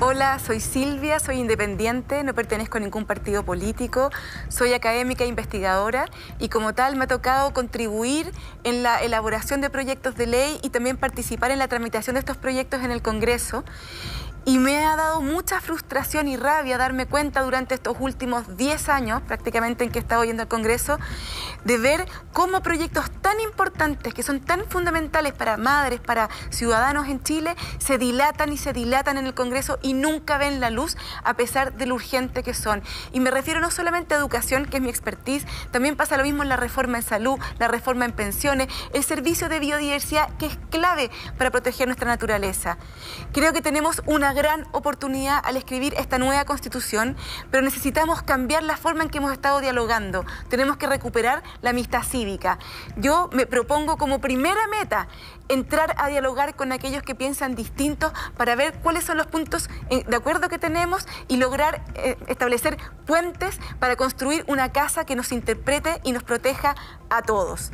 Hola, 0.01 0.38
soy 0.38 0.60
Silvia, 0.60 1.19
soy 1.19 1.39
independiente, 1.39 2.23
no 2.23 2.36
pertenezco 2.36 2.77
a 2.77 2.82
ningún 2.82 3.06
partido 3.06 3.43
político, 3.43 4.12
soy 4.49 4.73
académica 4.73 5.23
e 5.23 5.27
investigadora 5.27 6.06
y 6.39 6.49
como 6.49 6.75
tal 6.75 6.95
me 6.95 7.06
ha 7.06 7.08
tocado 7.08 7.53
contribuir 7.53 8.32
en 8.63 8.84
la 8.84 9.01
elaboración 9.01 9.62
de 9.62 9.69
proyectos 9.71 10.15
de 10.15 10.27
ley 10.27 10.60
y 10.62 10.69
también 10.69 10.97
participar 10.97 11.49
en 11.49 11.60
la 11.60 11.67
tramitación 11.67 12.15
de 12.15 12.19
estos 12.19 12.38
proyectos 12.38 12.82
en 12.82 12.91
el 12.91 13.01
Congreso. 13.01 13.63
Y 14.45 14.60
me 14.60 14.86
ha 14.86 14.97
dado 14.97 15.21
mucha 15.21 15.62
frustración 15.62 16.27
y 16.27 16.36
rabia 16.36 16.77
darme 16.77 17.06
cuenta 17.06 17.41
durante 17.41 17.75
estos 17.75 17.95
últimos 18.01 18.58
10 18.58 18.89
años, 18.89 19.21
prácticamente 19.21 19.86
en 19.86 19.91
que 19.91 19.99
he 19.99 20.01
estado 20.01 20.25
yendo 20.25 20.43
al 20.43 20.49
Congreso, 20.49 20.99
de 21.63 21.77
ver 21.77 22.06
cómo 22.34 22.62
proyectos 22.62 23.10
tan 23.21 23.39
importantes, 23.39 24.13
que 24.13 24.21
son 24.21 24.41
tan 24.41 24.65
fundamentales 24.65 25.32
para 25.32 25.56
madres, 25.56 26.01
para 26.01 26.29
ciudadanos 26.49 27.08
en 27.08 27.23
Chile, 27.23 27.56
se 27.77 27.97
dilatan 27.97 28.51
y 28.51 28.58
se 28.58 28.73
dilatan 28.73 29.17
en 29.17 29.27
el 29.27 29.34
Congreso 29.34 29.79
y 29.82 29.93
nunca 29.93 30.38
ven 30.38 30.60
la 30.60 30.69
luz 30.69 30.97
a 31.23 31.36
pesar 31.36 31.73
de 31.73 31.86
lo 31.86 31.95
urgente 31.95 32.43
que 32.43 32.53
son. 32.53 32.84
Y 33.13 33.21
me 33.21 33.32
refiero 33.32 33.62
no 33.62 33.71
solamente 33.71 34.13
a 34.13 34.17
educación, 34.17 34.65
que 34.65 34.77
es 34.77 34.84
mi 34.84 34.89
expertise, 34.89 35.45
también 35.71 35.95
pasa 35.95 36.17
lo 36.17 36.23
mismo 36.23 36.43
en 36.43 36.49
la 36.49 36.58
reforma 36.58 36.97
en 36.97 37.03
salud, 37.03 37.39
la 37.60 37.69
reforma 37.69 38.03
en 38.03 38.12
pensiones, 38.12 38.67
el 38.91 39.06
servicio 39.06 39.47
de 39.47 39.60
biodiversidad, 39.60 40.36
que 40.38 40.47
es 40.47 40.58
clave 40.69 41.10
para 41.38 41.49
proteger 41.49 41.88
nuestra 41.88 42.10
naturaleza. 42.10 42.77
Creo 43.32 43.53
que 43.53 43.62
tenemos 43.62 44.01
una 44.06 44.33
gran 44.34 44.67
oportunidad 44.72 45.41
al 45.43 45.58
escribir 45.58 45.93
esta 45.98 46.17
nueva 46.17 46.46
constitución, 46.46 47.15
pero 47.52 47.63
necesitamos 47.63 48.22
cambiar 48.22 48.63
la 48.63 48.78
forma 48.78 49.04
en 49.04 49.10
que 49.10 49.19
hemos 49.19 49.32
estado 49.32 49.60
dialogando. 49.60 50.26
Tenemos 50.50 50.78
que 50.78 50.88
recuperar 50.88 51.43
la 51.62 51.69
amistad 51.69 52.04
cívica. 52.04 52.60
Yo 52.98 53.30
me 53.32 53.46
propongo 53.46 53.98
como 53.98 54.19
primera 54.19 54.67
meta 54.67 55.08
entrar 55.50 55.96
a 55.98 56.08
dialogar 56.08 56.56
con 56.56 56.72
aquellos 56.72 57.04
que 57.04 57.15
piensan 57.15 57.56
distintos 57.56 58.12
para 58.38 58.56
ver 58.56 58.74
cuáles 58.80 59.04
son 59.04 59.17
los 59.17 59.28
puntos 59.28 59.69
eh, 59.89 60.04
de 60.08 60.15
acuerdo 60.15 60.50
que 60.50 60.60
tenemos 60.60 61.08
y 61.28 61.38
lograr 61.38 61.84
eh, 61.96 62.17
establecer 62.28 62.78
puentes 63.06 63.60
para 63.80 63.96
construir 63.96 64.43
una 64.48 64.72
casa 64.72 65.06
que 65.06 65.15
nos 65.15 65.32
interprete 65.32 66.02
y 66.04 66.12
nos 66.12 66.24
proteja 66.24 66.76
a 67.10 67.22
todos. 67.22 67.72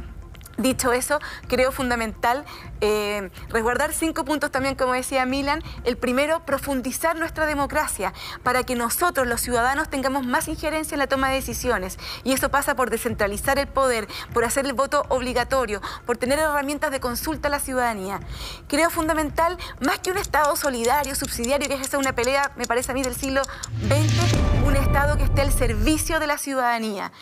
Dicho 0.60 0.92
eso, 0.92 1.20
creo 1.48 1.72
fundamental 1.72 2.44
eh, 2.82 3.30
resguardar 3.48 3.94
cinco 3.94 4.26
puntos 4.26 4.52
también, 4.52 4.76
como 4.76 4.92
decía 4.92 5.26
Milan. 5.26 5.64
El 5.86 5.96
primero, 5.96 6.46
profundizar 6.46 7.18
nuestra 7.18 7.46
democracia 7.46 8.14
para 8.44 8.64
que 8.64 8.76
nosotros, 8.76 9.26
los 9.26 9.40
ciudadanos, 9.40 9.90
tengamos 9.90 10.26
más 10.26 10.50
injerencia 10.50 10.96
en 10.96 11.00
la 11.00 11.08
toma 11.08 11.30
de 11.30 11.36
decisiones. 11.36 11.98
Y 12.26 12.34
eso 12.34 12.50
pasa 12.50 12.76
por 12.76 12.90
descentralizar 12.90 13.58
el 13.58 13.68
poder, 13.68 14.10
por 14.34 14.44
hacer 14.44 14.66
el 14.66 14.74
voto 14.74 15.06
obligatorio, 15.08 15.82
por 16.06 16.18
tener 16.18 16.40
herramientas 16.40 16.92
de 16.92 17.00
consulta 17.00 17.48
a 17.48 17.52
la 17.52 17.60
ciudadanía. 17.60 18.20
Creo 18.68 18.90
fundamental, 18.90 19.58
más 19.80 20.00
que 20.00 20.12
un 20.12 20.18
Estado 20.18 20.58
solidario, 20.58 21.16
subsidiario, 21.16 21.70
que 21.70 21.76
es 21.76 21.82
esa 21.82 21.98
una 21.98 22.14
pelea, 22.14 22.52
me 22.58 22.66
parece 22.66 22.92
a 22.92 22.96
mí, 22.96 23.02
del 23.02 23.16
siglo 23.16 23.44
XX, 23.44 24.66
un 24.66 24.76
Estado 24.76 25.16
que 25.16 25.24
esté 25.24 25.40
al 25.40 25.54
servicio 25.54 26.20
de 26.20 26.28
la 26.28 26.38
ciudadanía. 26.38 27.14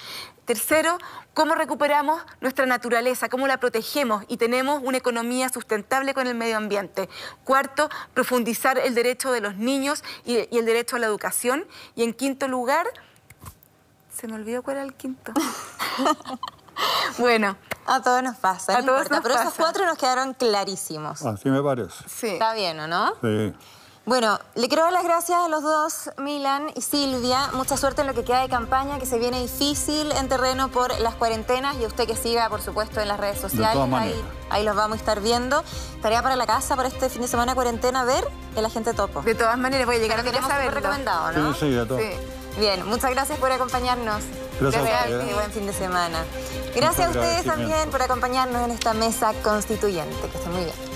Tercero, 0.48 0.98
cómo 1.34 1.56
recuperamos 1.56 2.22
nuestra 2.40 2.66
naturaleza, 2.66 3.28
cómo 3.28 3.48
la 3.48 3.60
protegemos 3.60 4.24
y 4.30 4.38
tenemos 4.38 4.82
una 4.82 4.98
economía 4.98 5.50
sustentable 5.50 6.14
con 6.14 6.26
el 6.26 6.36
medio 6.36 6.56
ambiente. 6.56 7.10
Cuarto, 7.44 7.90
profundizar 8.14 8.78
el 8.78 8.96
derecho 8.96 9.34
de 9.34 9.42
los 9.42 9.58
niños 9.58 10.06
y, 10.24 10.48
el 10.58 10.66
derecho 10.66 10.96
a 10.96 11.00
la 11.00 11.06
educación. 11.06 11.66
Y 11.96 12.04
en 12.04 12.14
quinto 12.14 12.48
lugar, 12.48 12.88
se 14.16 14.30
me 14.30 14.36
olvidó 14.36 14.64
cuál 14.64 14.78
era 14.78 14.86
el 14.86 14.94
quinto. 14.94 15.34
bueno. 17.18 17.58
A 17.86 18.02
todos 18.02 18.24
nos 18.24 18.38
pasa, 18.38 18.78
a 18.78 18.84
todos 18.84 19.10
nos 19.10 19.22
pero 19.22 19.36
esos 19.36 19.54
cuatro 19.54 19.86
nos 19.86 19.98
quedaron 19.98 20.34
clarísimos. 20.34 21.26
Así 21.26 21.50
me 21.50 21.62
parece. 21.62 22.04
Sí. 22.08 22.28
Está 22.28 22.54
bien, 22.54 22.78
¿o 22.80 22.88
no? 22.88 23.14
Sí. 23.22 23.54
Bueno, 24.08 24.40
le 24.56 24.70
quiero 24.70 24.84
dar 24.84 24.94
las 24.94 25.04
gracias 25.04 25.38
a 25.38 25.50
los 25.50 25.64
dos, 25.64 26.12
Milan 26.18 26.72
y 26.76 26.82
Silvia. 26.82 27.50
Mucha 27.52 27.76
suerte 27.76 28.00
en 28.00 28.08
lo 28.08 28.14
que 28.14 28.24
queda 28.24 28.42
de 28.42 28.48
campaña, 28.48 29.00
que 29.00 29.06
se 29.06 29.20
viene 29.20 29.42
difícil 29.42 30.14
en 30.14 30.30
terreno 30.30 30.70
por 30.70 30.98
las 31.02 31.16
cuarentenas 31.16 31.76
y 31.82 31.86
usted 31.86 32.08
que 32.08 32.16
siga, 32.16 32.48
por 32.48 32.62
supuesto, 32.62 33.02
en 33.02 33.10
las 33.10 33.20
redes 33.20 33.38
sociales. 33.38 33.78
Ahí, 33.94 34.16
ahí, 34.50 34.64
los 34.64 34.78
vamos 34.78 34.96
a 34.96 35.00
estar 35.02 35.20
viendo. 35.20 35.62
Tarea 36.02 36.24
para 36.24 36.38
la 36.38 36.48
casa 36.48 36.78
para 36.78 36.88
este 36.88 37.10
fin 37.10 37.22
de 37.22 37.28
semana 37.28 37.54
cuarentena, 37.54 38.06
ver 38.06 38.26
el 38.56 38.64
agente 38.64 38.94
topo. 38.94 39.24
De 39.24 39.36
todas 39.36 39.58
maneras, 39.58 39.86
voy 39.86 39.98
a 39.98 40.00
llegar 40.00 40.22
a 40.22 40.24
mi 40.24 40.32
casa 40.32 40.56
a 40.56 40.60
verlo. 40.60 40.72
recomendado, 40.72 41.32
¿no? 41.34 41.54
Sí, 41.54 41.60
sí, 41.60 41.72
de 41.72 41.86
todo. 41.86 42.00
Sí. 42.00 42.10
Bien, 42.58 42.88
muchas 42.88 43.12
gracias 43.12 43.38
por 43.40 43.52
acompañarnos. 43.52 44.24
Gracias. 44.62 44.84
gracias 44.84 45.30
y 45.30 45.34
buen 45.34 45.52
fin 45.52 45.68
de 45.68 45.74
semana. 45.74 46.24
Gracias 46.74 47.08
a 47.08 47.10
ustedes 47.10 47.44
también 47.44 47.90
por 47.92 48.02
acompañarnos 48.02 48.64
en 48.64 48.72
esta 48.72 48.94
mesa 48.94 49.34
constituyente. 49.44 50.30
Que 50.30 50.38
estén 50.38 50.54
muy 50.54 50.64
bien. 50.64 50.87